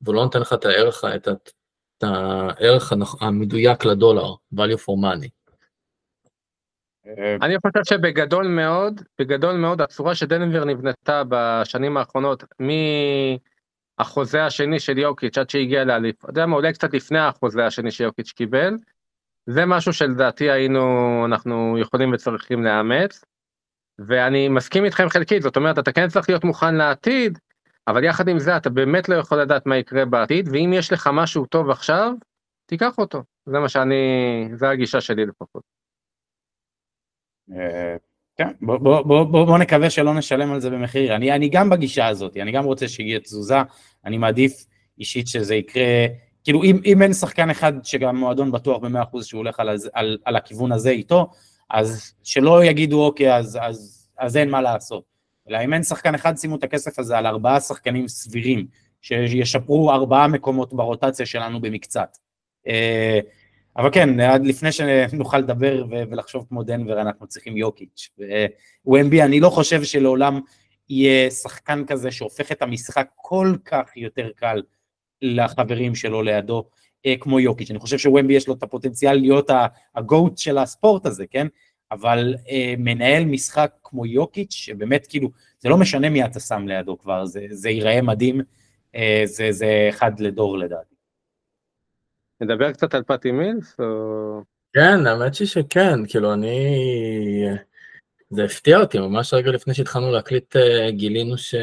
[0.00, 5.41] והוא לא נותן לך את הערך, את, את הערך המדויק לדולר, value for money.
[7.06, 12.44] אה, אני חושב שבגדול מאוד, בגדול מאוד הצורה שדנבר נבנתה בשנים האחרונות,
[13.98, 17.90] מהחוזה השני של יוקיץ' עד שהגיע לאליפ, אתה יודע מה, אולי קצת לפני החוזה השני
[17.90, 18.78] שיוקיץ' קיבל,
[19.46, 20.82] זה משהו שלדעתי היינו,
[21.26, 23.24] אנחנו יכולים וצריכים לאמץ,
[23.98, 27.38] ואני מסכים איתכם חלקית, זאת אומרת, אתה כן צריך להיות מוכן לעתיד,
[27.88, 31.10] אבל יחד עם זה אתה באמת לא יכול לדעת מה יקרה בעתיד, ואם יש לך
[31.12, 32.12] משהו טוב עכשיו,
[32.66, 33.22] תיקח אותו.
[33.46, 33.94] זה מה שאני,
[34.54, 35.81] זה הגישה שלי לפחות.
[37.50, 37.96] אה,
[38.36, 41.16] כן, בוא, בוא, בוא, בוא נקווה שלא נשלם על זה במחיר.
[41.16, 43.56] אני, אני גם בגישה הזאת, אני גם רוצה שיהיה תזוזה,
[44.04, 44.66] אני מעדיף
[44.98, 46.06] אישית שזה יקרה,
[46.44, 50.18] כאילו אם, אם אין שחקן אחד שגם מועדון בטוח במאה אחוז שהוא הולך על, על,
[50.24, 51.30] על הכיוון הזה איתו,
[51.70, 55.04] אז שלא יגידו אוקיי, אז, אז, אז אין מה לעשות.
[55.48, 58.66] אלא אם אין שחקן אחד, שימו את הכסף הזה על ארבעה שחקנים סבירים,
[59.00, 62.16] שישפרו ארבעה מקומות ברוטציה שלנו במקצת.
[62.68, 63.20] אה,
[63.76, 68.10] אבל כן, עד לפני שנוכל לדבר ולחשוב כמו דנבר, אנחנו צריכים יוקיץ'.
[68.86, 70.40] ווומבי, אני לא חושב שלעולם
[70.88, 74.62] יהיה שחקן כזה שהופך את המשחק כל כך יותר קל
[75.22, 76.64] לחברים שלו לידו,
[77.06, 77.70] אה, כמו יוקיץ'.
[77.70, 79.50] אני חושב שוומבי יש לו את הפוטנציאל להיות
[79.94, 81.46] הגוט של הספורט הזה, כן?
[81.92, 86.98] אבל אה, מנהל משחק כמו יוקיץ', שבאמת כאילו, זה לא משנה מי אתה שם לידו
[86.98, 88.40] כבר, זה, זה ייראה מדהים,
[88.94, 90.91] אה, זה, זה אחד לדור לדעתי.
[92.42, 93.80] נדבר קצת על פאטי מילס?
[93.80, 94.42] או...
[94.72, 96.76] כן, האמת היא שכן, כאילו אני...
[98.30, 101.54] זה הפתיע אותי, ממש רגע לפני שהתחלנו להקליט אה, גילינו ש...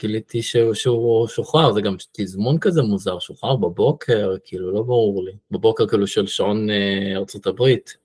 [0.00, 5.32] גיליתי שהוא, שהוא שוחרר, זה גם תזמון כזה מוזר, שוחרר בבוקר, כאילו לא ברור לי,
[5.50, 7.96] בבוקר כאילו של שעון אה, ארצות הברית.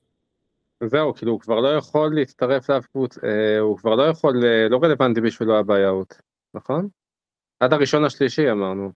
[0.83, 3.17] זהו, כאילו הוא כבר לא יכול להצטרף לאף קבוצ...
[3.23, 6.21] אה, הוא כבר לא יכול, אה, לא רלוונטי בשבילו הבעיות,
[6.53, 6.87] נכון?
[7.59, 8.91] עד הראשון השלישי אמרנו.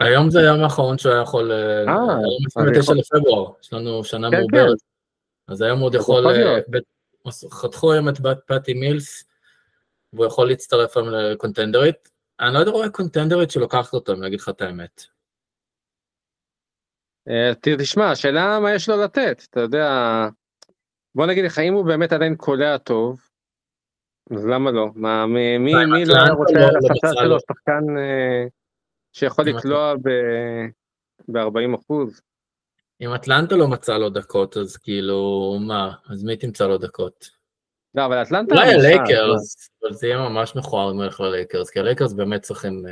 [0.00, 4.36] היום זה היום האחרון שהוא היה יכול, אה, היום 29 לפברואר, יש לנו שנה כן,
[4.36, 5.52] מעוברת, כן.
[5.52, 6.24] אז היום הוא עוד יכול,
[7.50, 8.14] חתכו היום את
[8.46, 9.24] פאטי מילס,
[10.12, 12.10] והוא יכול להצטרף היום לקונטנדרית.
[12.40, 15.02] אני לא יודע רואה קונטנדרית שלוקחת אותו, אני אגיד לך את האמת.
[17.62, 19.88] תשמע, השאלה מה יש לו לתת, אתה יודע,
[21.14, 23.20] בוא נגיד לך, אם הוא באמת עדיין קולע טוב,
[24.30, 24.86] אז למה לא?
[24.94, 28.44] מה, מי, מי, לא היה רוצה על הספסל שלו שחקן אה,
[29.16, 29.94] שיכול לקלוע
[31.28, 32.20] ב-40 אחוז?
[33.00, 37.30] אם אטלנטה לא מצא לו דקות, אז כאילו, מה, אז מי תמצא לו דקות?
[37.94, 38.54] לא, אבל אטלנטה...
[38.54, 42.84] אולי הלייקרס, אבל זה יהיה ממש מכוער אם ילך ללייקרס, כי הלייקרס באמת צריכים...
[42.86, 42.90] Uh,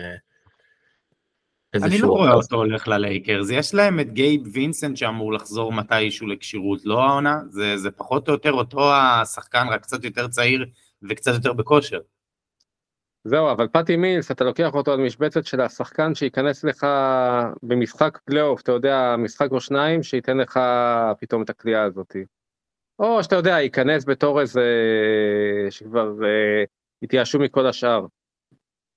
[1.83, 6.81] אני לא רואה אותו הולך ללייקרס, יש להם את גייב וינסנט שאמור לחזור מתישהו לכשירות,
[6.85, 7.41] לא העונה?
[7.51, 10.65] זה, זה פחות או יותר אותו השחקן, רק קצת יותר צעיר
[11.09, 12.01] וקצת יותר בכושר.
[13.25, 16.87] זהו, אבל פאטי מילס, אתה לוקח אותו על משבצת של השחקן שייכנס לך
[17.63, 20.61] במשחק פלייאוף, אתה יודע, משחק או שניים, שייתן לך
[21.21, 22.17] פתאום את הקליעה הזאת.
[22.99, 24.65] או שאתה יודע, ייכנס בתור איזה,
[25.71, 26.65] שכבר אה,
[27.03, 28.07] התייאשו מכל השאר.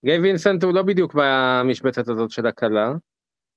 [0.05, 2.93] גיי וינסנט הוא לא בדיוק במשבצת הזאת של הקלה,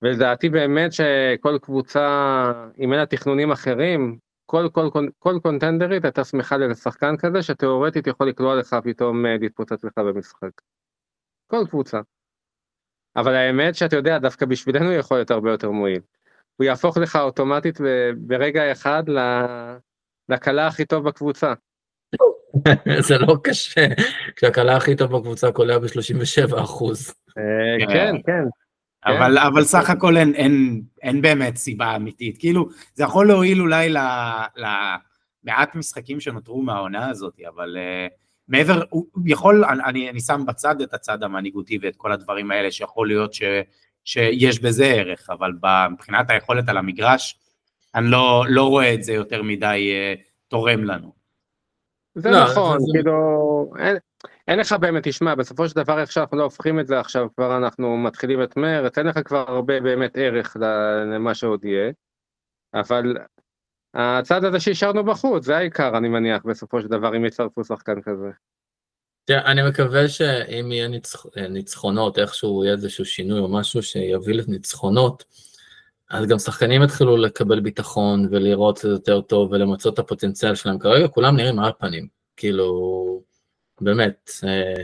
[0.03, 4.19] ולדעתי באמת שכל קבוצה, אם אין לה תכנונים אחרים,
[4.51, 9.37] כל, כל, כל, כל קונטנדרית הייתה שמחה לשחקן כזה שתאורטית יכול לקלוע לך פתאום אה,
[9.41, 10.61] להתפוצץ לך במשחק.
[11.47, 12.01] כל קבוצה.
[13.17, 16.01] אבל האמת שאתה יודע, דווקא בשבילנו יכול להיות הרבה יותר מועיל.
[16.57, 17.79] הוא יהפוך לך אוטומטית
[18.17, 19.03] ברגע אחד
[20.29, 21.53] לקלה הכי טוב בקבוצה.
[23.09, 23.87] זה לא קשה,
[24.37, 27.15] כשהקלה הכי טוב בקבוצה קולע ב-37 אחוז.
[27.39, 28.45] אה, כן, כן.
[29.07, 29.47] אבל, כן.
[29.47, 33.95] אבל סך הכל אין, אין, אין באמת סיבה אמיתית, כאילו זה יכול להועיל אולי
[34.57, 38.13] למעט משחקים שנותרו מהעונה הזאת, אבל uh,
[38.49, 43.09] מעבר, הוא יכול, אני, אני שם בצד את הצד המנהיגותי ואת כל הדברים האלה שיכול
[43.09, 43.43] להיות ש,
[44.05, 45.53] שיש בזה ערך, אבל
[45.91, 47.39] מבחינת היכולת על המגרש,
[47.95, 51.13] אני לא, לא רואה את זה יותר מדי uh, תורם לנו.
[52.15, 52.87] זה לא, נכון, זה...
[52.95, 53.97] כאילו, אין,
[54.51, 57.57] אין לך באמת, תשמע, בסופו של דבר איך שאנחנו לא הופכים את זה עכשיו, כבר
[57.57, 60.57] אנחנו מתחילים את מרץ, אין לך כבר הרבה באמת ערך
[61.15, 61.93] למה שעוד יהיה,
[62.75, 63.17] אבל
[63.95, 68.31] הצד הזה שהשארנו בחוץ, זה העיקר, אני מניח, בסופו של דבר, אם יצרפו שחקן כזה.
[69.25, 75.25] תראה, אני מקווה שאם יהיה ניצח, ניצחונות, איכשהו יהיה איזשהו שינוי או משהו שיביא לניצחונות,
[76.11, 80.79] אז גם שחקנים יתחילו לקבל ביטחון ולראות יותר טוב ולמצות את הפוטנציאל שלהם.
[80.79, 83.30] כרגע כולם נראים על פנים, כאילו,
[83.81, 84.31] באמת.
[84.45, 84.83] אה,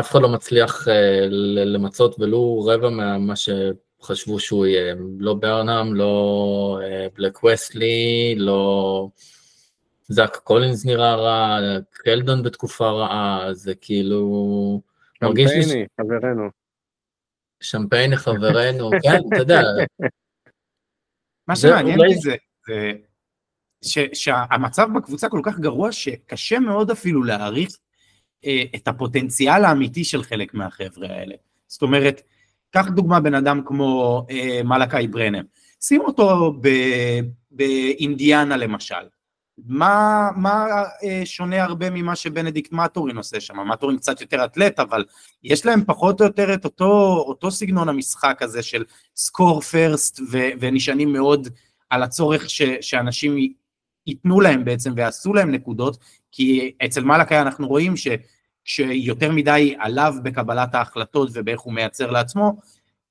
[0.00, 1.26] אף אחד לא מצליח אה,
[1.64, 9.08] למצות ולו רבע ממה שחשבו שהוא יהיה, לא ברנאם, לא אה, בלק וסלי, לא
[10.08, 11.58] זאק קולינס נראה רע,
[11.90, 14.80] קלדון בתקופה רעה, זה כאילו...
[15.14, 16.50] שמפייני, חברנו.
[17.60, 19.60] שמפייני חברנו, כן, אתה יודע.
[21.48, 22.34] מה שמעניין אותי זה,
[22.66, 22.92] זה
[23.84, 27.70] ש, שהמצב בקבוצה כל כך גרוע שקשה מאוד אפילו להעריך
[28.74, 31.34] את הפוטנציאל האמיתי של חלק מהחבר'ה האלה.
[31.68, 32.22] זאת אומרת,
[32.70, 35.44] קח דוגמה בן אדם כמו אה, מלאקי ברנם,
[35.80, 36.68] שים אותו ב,
[37.50, 38.94] באינדיאנה למשל.
[39.66, 40.66] מה, מה
[41.04, 43.68] אה, שונה הרבה ממה שבנדיקט מטורין עושה שם?
[43.68, 45.04] מטורין קצת יותר אתלט, אבל
[45.44, 48.84] יש להם פחות או יותר את אותו, אותו סגנון המשחק הזה של
[49.16, 50.20] score first
[50.60, 51.48] ונשענים מאוד
[51.90, 53.36] על הצורך ש, שאנשים
[54.06, 55.98] ייתנו להם בעצם ויעשו להם נקודות,
[56.32, 58.08] כי אצל מלאקי אנחנו רואים ש,
[58.64, 62.58] שיותר מדי עליו בקבלת ההחלטות ובאיך הוא מייצר לעצמו,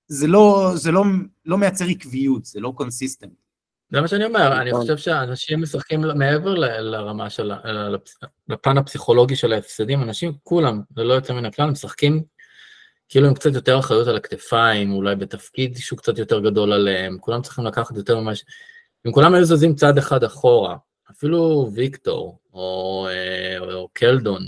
[0.08, 1.04] זה לא, זה לא,
[1.46, 3.32] לא מייצר עקביות, זה לא consistent.
[3.92, 4.82] זה מה שאני אומר, אני נכון.
[4.82, 7.52] חושב שאנשים משחקים מעבר לרמה של,
[8.50, 12.24] לפן הפסיכולוגי של ההפסדים, אנשים כולם, ללא יוצא מן הכלל, משחקים
[13.10, 17.42] כאילו עם קצת יותר אחריות על הכתפיים, אולי בתפקיד שהוא קצת יותר גדול עליהם, כולם
[17.42, 18.44] צריכים לקחת יותר ממה ש...
[19.08, 20.76] אם כולם היו זזים צעד אחד אחורה,
[21.12, 24.42] אפילו ויקטור או, אה, או, או קלדון,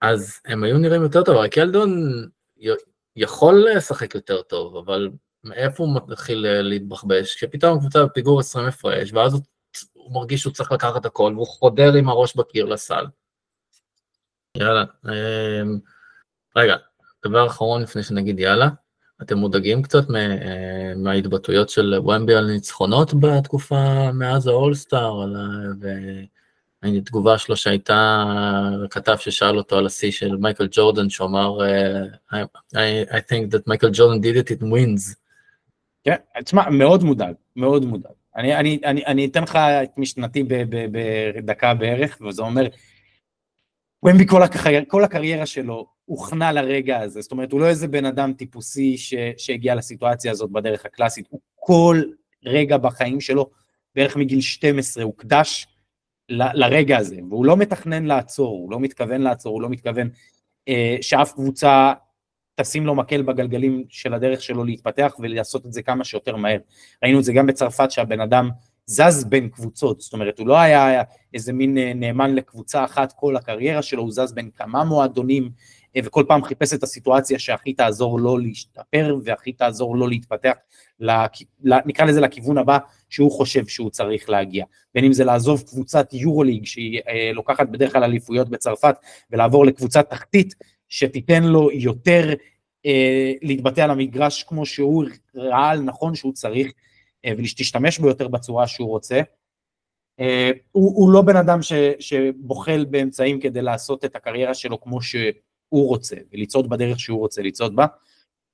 [0.00, 1.90] אז הם היו נראים יותר טוב, הרי קלדון
[3.16, 5.10] יכול לשחק יותר טוב, אבל
[5.44, 7.34] מאיפה הוא מתחיל אה, להתבחבש?
[7.34, 9.42] כשפתאום קבוצה בפיגור 20 הפרש, ואז הוא,
[9.92, 13.04] הוא מרגיש שהוא צריך לקחת הכל, והוא חודר עם הראש בקיר לסל.
[14.56, 15.62] יאללה, אה,
[16.56, 16.76] רגע,
[17.26, 18.68] דבר אחרון לפני שנגיד יאללה,
[19.22, 25.24] אתם מודאגים קצת אה, מההתבטאויות של ומבי על ניצחונות בתקופה מאז האולסטאר,
[26.82, 28.24] והתגובה שלו שהייתה,
[28.90, 31.58] כתב ששאל אותו על השיא של מייקל ג'ורדן, שהוא אמר,
[32.32, 32.34] I,
[32.74, 35.14] I, I think that מייקל ג'ורדן did it, it wins.
[36.04, 38.12] כן, תשמע, מאוד מודאג, מאוד מודאג.
[38.36, 40.44] אני, אני, אני, אני אתן לך את משנתי
[41.34, 42.66] בדקה בערך, וזה אומר,
[44.02, 48.04] ומבי כל, הקרייר, כל הקריירה שלו הוכנה לרגע הזה, זאת אומרת הוא לא איזה בן
[48.04, 52.02] אדם טיפוסי ש, שהגיע לסיטואציה הזאת בדרך הקלאסית, הוא כל
[52.44, 53.50] רגע בחיים שלו,
[53.94, 55.66] בערך מגיל 12, הוקדש
[56.28, 60.08] ל, לרגע הזה, והוא לא מתכנן לעצור, הוא לא מתכוון לעצור, הוא לא מתכוון
[60.68, 61.92] אה, שאף קבוצה
[62.60, 66.58] תשים לו מקל בגלגלים של הדרך שלו להתפתח ולעשות את זה כמה שיותר מהר.
[67.02, 68.50] ראינו את זה גם בצרפת שהבן אדם
[68.90, 71.02] זז בין קבוצות, זאת אומרת הוא לא היה
[71.34, 75.50] איזה מין אה, נאמן לקבוצה אחת כל הקריירה שלו, הוא זז בין כמה מועדונים
[75.96, 80.52] אה, וכל פעם חיפש את הסיטואציה שהכי תעזור לו להשתפר והכי תעזור לו להתפתח,
[81.60, 82.78] נקרא לזה לכיוון הבא
[83.08, 84.64] שהוא חושב שהוא צריך להגיע,
[84.94, 88.94] בין אם זה לעזוב קבוצת יורוליג שהיא אה, לוקחת בדרך כלל אליפויות בצרפת
[89.30, 90.54] ולעבור לקבוצת תחתית
[90.88, 92.32] שתיתן לו יותר
[92.86, 96.72] אה, להתבטא על המגרש כמו שהוא ראה נכון שהוא צריך
[97.38, 99.20] ושתשתמש בו יותר בצורה שהוא רוצה.
[100.20, 105.02] אה, הוא, הוא לא בן אדם ש, שבוחל באמצעים כדי לעשות את הקריירה שלו כמו
[105.02, 105.32] שהוא
[105.70, 107.86] רוצה ולצעוד בדרך שהוא רוצה לצעוד בה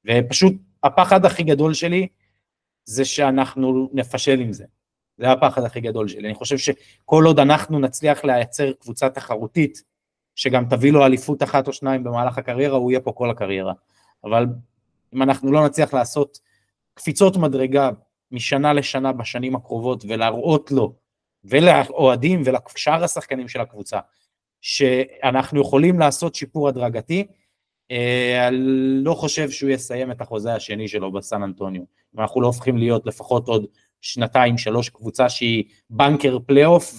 [0.05, 2.09] ופשוט הפחד הכי גדול שלי
[2.85, 4.65] זה שאנחנו נפשל עם זה.
[5.19, 6.27] זה הפחד הכי גדול שלי.
[6.27, 9.83] אני חושב שכל עוד אנחנו נצליח לייצר קבוצה תחרותית
[10.35, 13.73] שגם תביא לו אליפות אחת או שניים במהלך הקריירה, הוא יהיה פה כל הקריירה.
[14.25, 14.47] אבל
[15.15, 16.39] אם אנחנו לא נצליח לעשות
[16.95, 17.91] קפיצות מדרגה
[18.31, 20.95] משנה לשנה בשנים הקרובות ולהראות לו
[21.45, 23.99] ולאוהדים ולשאר השחקנים של הקבוצה
[24.61, 27.27] שאנחנו יכולים לעשות שיפור הדרגתי,
[27.91, 28.49] אה,
[29.03, 31.83] לא חושב שהוא יסיים את החוזה השני שלו בסן אנטוניו.
[32.19, 33.67] אנחנו לא הופכים להיות לפחות עוד
[34.01, 36.95] שנתיים, שלוש קבוצה שהיא בנקר פלייאוף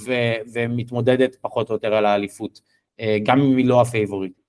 [0.54, 2.62] ומתמודדת פחות או יותר על האליפות,
[3.00, 4.42] אה, גם אם היא לא הפייבוריט.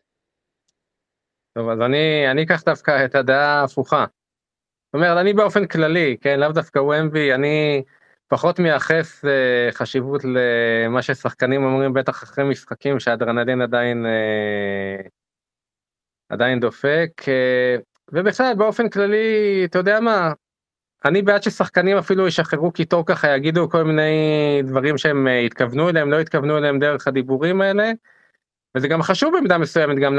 [1.54, 4.04] טוב, אז אני, אני אקח דווקא את הדעה ההפוכה.
[4.88, 7.82] זאת אומרת, אני באופן כללי, כן, לאו דווקא וומבי, אני
[8.28, 14.96] פחות מייחס אה, חשיבות למה ששחקנים אומרים, בטח אחרי משחקים שהאדרנלין עדיין, אה,
[16.28, 17.10] עדיין דופק.
[17.28, 17.76] אה,
[18.12, 20.32] ובכלל, באופן כללי, אתה יודע מה,
[21.04, 26.10] אני בעד ששחקנים אפילו ישחררו קיטור ככה, יגידו כל מיני דברים שהם אה, התכוונו אליהם,
[26.10, 27.92] לא התכוונו אליהם דרך הדיבורים האלה.
[28.78, 30.16] וזה גם חשוב במידה מסוימת גם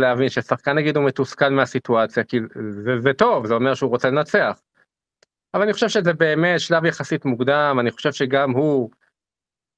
[0.00, 2.40] להבין ששחקן נגיד הוא מתוסכל מהסיטואציה כי
[2.70, 4.60] זה, זה טוב זה אומר שהוא רוצה לנצח.
[5.54, 8.90] אבל אני חושב שזה באמת שלב יחסית מוקדם אני חושב שגם הוא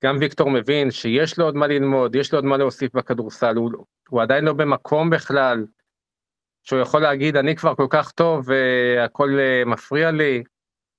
[0.05, 3.71] גם ויקטור מבין שיש לו עוד מה ללמוד יש לו עוד מה להוסיף בכדורסל הוא,
[4.09, 5.67] הוא עדיין לא במקום בכלל
[6.63, 10.43] שהוא יכול להגיד אני כבר כל כך טוב והכל אה, מפריע לי.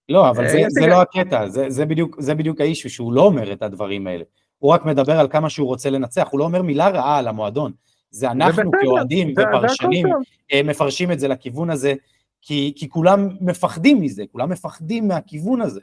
[0.09, 3.21] לא אבל זה, אה, זה לא הקטע זה, זה בדיוק זה בדיוק האישו שהוא לא
[3.21, 4.23] אומר את הדברים האלה.
[4.59, 7.71] הוא רק מדבר על כמה שהוא רוצה לנצח, הוא לא אומר מילה רעה על המועדון.
[8.11, 10.07] זה אנחנו כאוהדים ופרשנים.
[10.53, 11.93] אה, מפרשים את זה לכיוון הזה,
[12.41, 15.79] כי, כי כולם מפחדים מזה, כולם מפחדים מהכיוון הזה.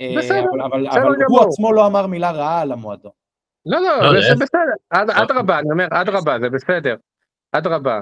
[0.00, 1.40] אה, בסדר, אבל, אבל, בסדר אבל הוא.
[1.48, 3.12] עצמו לא אמר מילה רעה על המועדון.
[3.66, 4.34] לא, לא, לא, זה.
[4.34, 4.60] בסדר,
[4.90, 6.96] אד- אדרבה, אני אומר, אדרבה, זה בסדר.
[7.52, 8.00] אדרבה.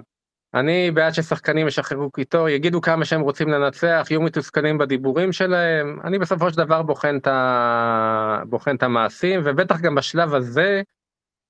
[0.54, 6.00] אני בעד ששחקנים ישחררו קיטור, יגידו כמה שהם רוצים לנצח, יהיו מתוסכלים בדיבורים שלהם.
[6.04, 8.42] אני בסופו של דבר בוחן את, ה...
[8.48, 10.82] בוחן את המעשים, ובטח גם בשלב הזה,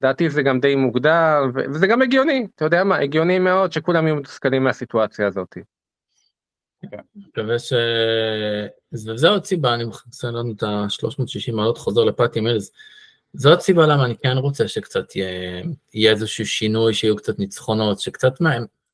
[0.00, 4.06] לדעתי זה גם די מוקדם, ו- וזה גם הגיוני, אתה יודע מה, הגיוני מאוד שכולם
[4.06, 5.58] יהיו מתוסכלים מהסיטואציה הזאת.
[7.16, 7.72] מקווה ש...
[8.92, 12.72] וזה עוד סיבה, אני מכניסה לנו את ה-360 מעלות חוזר לפאטי מילס.
[13.32, 15.62] זו עוד סיבה למה אני כן רוצה שקצת יהיה,
[15.94, 18.50] יהיה איזשהו שינוי, שיהיו קצת ניצחונות, שקצת מה...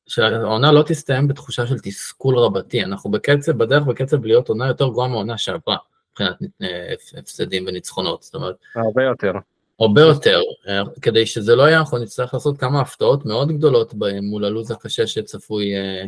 [0.07, 5.07] שהעונה לא תסתיים בתחושה של תסכול רבתי, אנחנו בקצב, בדרך בקצב להיות עונה יותר גרועה
[5.07, 5.77] מהעונה שעברה,
[6.11, 9.33] מבחינת אה, הפסדים וניצחונות, זאת אומרת, הרבה יותר.
[9.79, 14.45] הרבה יותר, אה, כדי שזה לא יהיה, אנחנו נצטרך לעשות כמה הפתעות מאוד גדולות מול
[14.45, 16.05] הלו"ז הקשה שצפוי אה,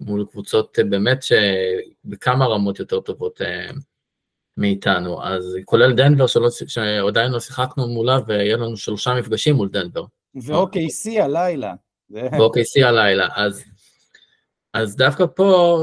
[0.00, 3.40] מול קבוצות באמת שבכמה רמות יותר טובות
[4.56, 10.04] מאיתנו, אז כולל דנבר שלא, שעדיין לא שיחקנו מולה ויהיה לנו שלושה מפגשים מול דנבר,
[10.34, 11.74] ו-OKC הלילה.
[12.08, 13.64] זה- ב-OKC הלילה, אז,
[14.72, 15.78] אז דווקא פה,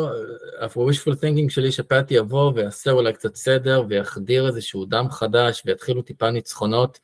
[0.61, 6.31] ה-wishful thinking שלי שפאטי יבוא ויעשה אולי קצת סדר ויחדיר איזשהו דם חדש ויתחילו טיפה
[6.31, 6.99] ניצחונות,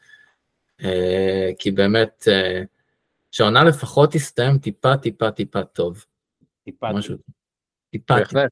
[0.84, 2.62] אה, כי באמת, אה,
[3.32, 6.06] שהעונה לפחות תסתיים טיפה טיפה טיפה טוב,
[6.66, 6.92] טיפה.
[6.94, 7.16] משהו,
[7.92, 8.52] טיפה בהחלט.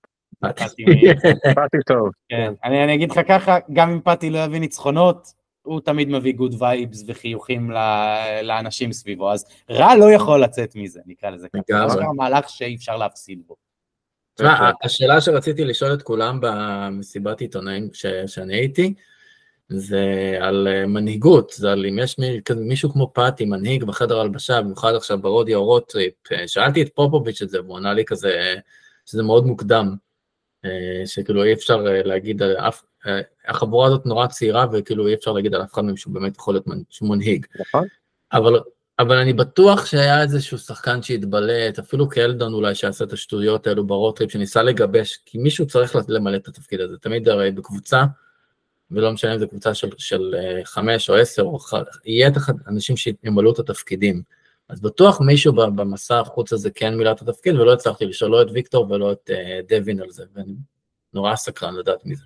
[1.55, 2.09] פאטי, טוב.
[2.29, 2.53] כן.
[2.63, 5.27] אני, אני אגיד לך ככה, גם אם פאטי לא יביא ניצחונות,
[5.67, 7.71] הוא תמיד מביא good vibes וחיוכים
[8.43, 11.89] לאנשים סביבו, אז רע לא יכול לצאת מזה, נקרא לזה ככה.
[11.89, 13.55] זה מהלך שאי אפשר להפסיד בו.
[14.35, 17.89] תשמע, השאלה שרציתי לשאול את כולם במסיבת עיתונאים
[18.27, 18.93] שאני הייתי,
[19.69, 24.61] זה על אה, מנהיגות, זה על אם יש מי, מישהו כמו פאטי, מנהיג בחדר הלבשה,
[24.61, 28.05] במיוחד עכשיו ב rodeo road trip, אה, שאלתי את פופוביץ' את זה, והוא ענה לי
[28.05, 28.55] כזה, אה,
[29.05, 29.95] שזה מאוד מוקדם,
[31.05, 32.81] שכאילו אי אפשר להגיד על אף,
[33.47, 36.53] החבורה הזאת נורא צעירה, וכאילו אי אפשר להגיד על אף אחד מהם שהוא באמת יכול
[36.53, 37.45] להיות שהוא מנהיג.
[37.59, 37.87] נכון?
[38.33, 38.59] אבל,
[38.99, 44.31] אבל אני בטוח שהיה איזשהו שחקן שהתבלט, אפילו קלדון אולי שעשה את השטויות האלו ברוטריפ,
[44.31, 48.03] שניסה לגבש, כי מישהו צריך למלא את התפקיד הזה, תמיד הרי בקבוצה,
[48.91, 51.73] ולא משנה אם זו קבוצה של, של אה, חמש או עשר, או ח...
[52.05, 54.21] יהיה את הח- אנשים שימלאו את התפקידים.
[54.69, 58.47] אז בטוח מישהו במסע החוץ הזה כן מילא את התפקיד, ולא הצלחתי לשאול לא את
[58.53, 60.53] ויקטור ולא את אה, דווין על זה, ואני
[61.13, 62.23] נורא סקרן לדעת מי זה.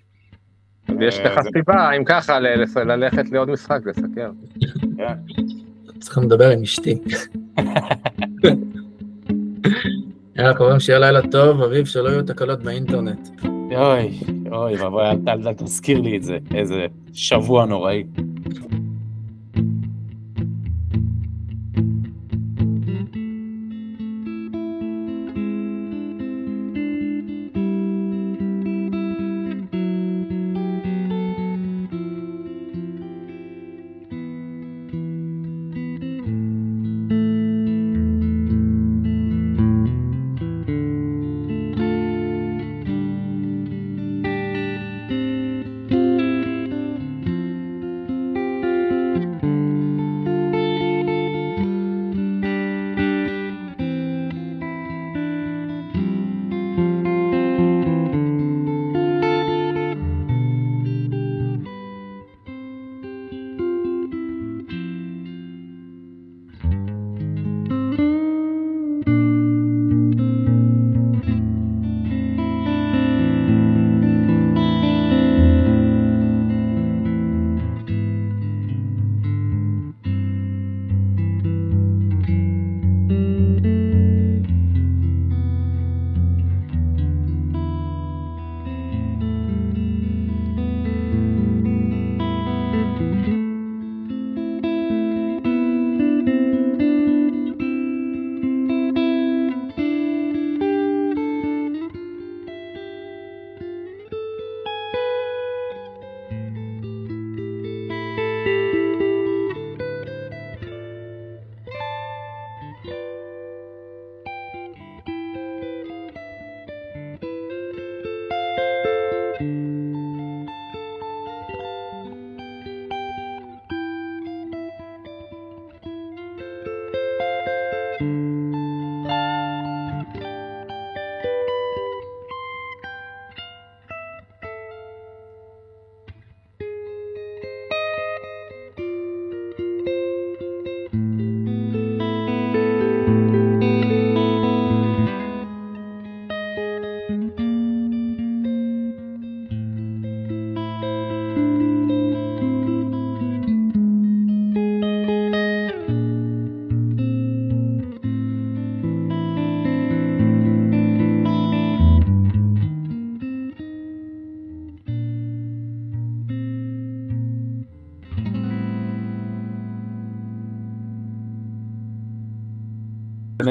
[1.00, 2.40] יש לך זה- סיבה, אם ככה,
[2.86, 4.32] ללכת לעוד משחק, לסקר.
[4.98, 5.14] כן.
[6.00, 6.98] צריכים לדבר עם אשתי.
[10.36, 13.30] יאללה, קוראים שיהיה לילה טוב, אביב, שלא יהיו תקלות באינטרנט.
[13.72, 14.20] אוי,
[14.52, 18.04] אוי, אל- אל תזכיר לי את זה, איזה שבוע נוראי.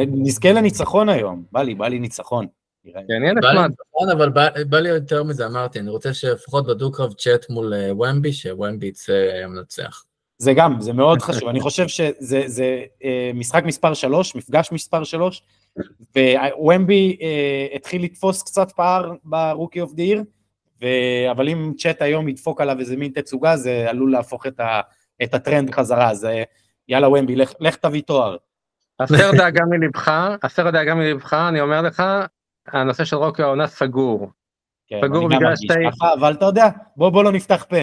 [0.08, 2.46] נזכה לניצחון היום, בא לי, בא לי ניצחון.
[2.84, 3.70] כן, יהיה נחמד.
[4.12, 4.28] אבל
[4.64, 9.46] בא- לי יותר מזה, אמרתי, אני רוצה שלפחות בדו-קרב צ'אט מול אה, ומבי, שוומבי יצא
[9.48, 10.04] מנצח.
[10.38, 15.04] זה גם, זה מאוד חשוב, אני חושב שזה זה, אה, משחק מספר 3, מפגש מספר
[15.04, 15.42] 3,
[16.56, 20.22] ווומבי אה, התחיל לתפוס קצת פער ברוקי אוף דיר,
[21.30, 26.10] אבל אם צ'אט היום ידפוק עליו איזה מין תצוגה, זה עלול להפוך את, הטרנד חזרה,
[26.10, 26.42] אז אה,
[26.88, 28.36] יאללה וומבי, לך, לך תביא תואר.
[29.00, 30.10] הסר דאגה מלבך,
[30.42, 32.02] הסר דאגה מלבך, אני אומר לך,
[32.66, 34.30] הנושא של רוקי העונה סגור.
[34.86, 36.64] כן, סגור בגלל שתי- ככה, אבל אתה יודע,
[36.96, 37.76] בוא בוא לא נפתח פה.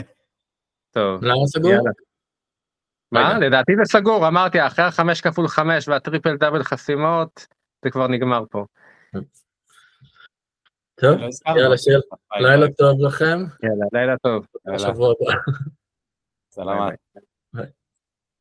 [0.92, 1.24] טוב.
[1.24, 1.72] למה סגור?
[1.72, 1.92] יאללה.
[3.12, 3.30] מה?
[3.30, 3.48] רגע.
[3.48, 7.48] לדעתי זה סגור, אמרתי, אחרי החמש כפול חמש והטריפל דאבל חסימות,
[7.86, 8.66] זה כבר נגמר פה.
[11.02, 11.28] טוב, לא.
[11.56, 12.00] יאללה, שיהיה
[12.40, 12.68] לילה.
[12.78, 14.48] טוב לכם, יאללה, לילה טוב.
[14.66, 15.34] יאללה, שבוע הבא.
[16.52, 16.94] סלמת.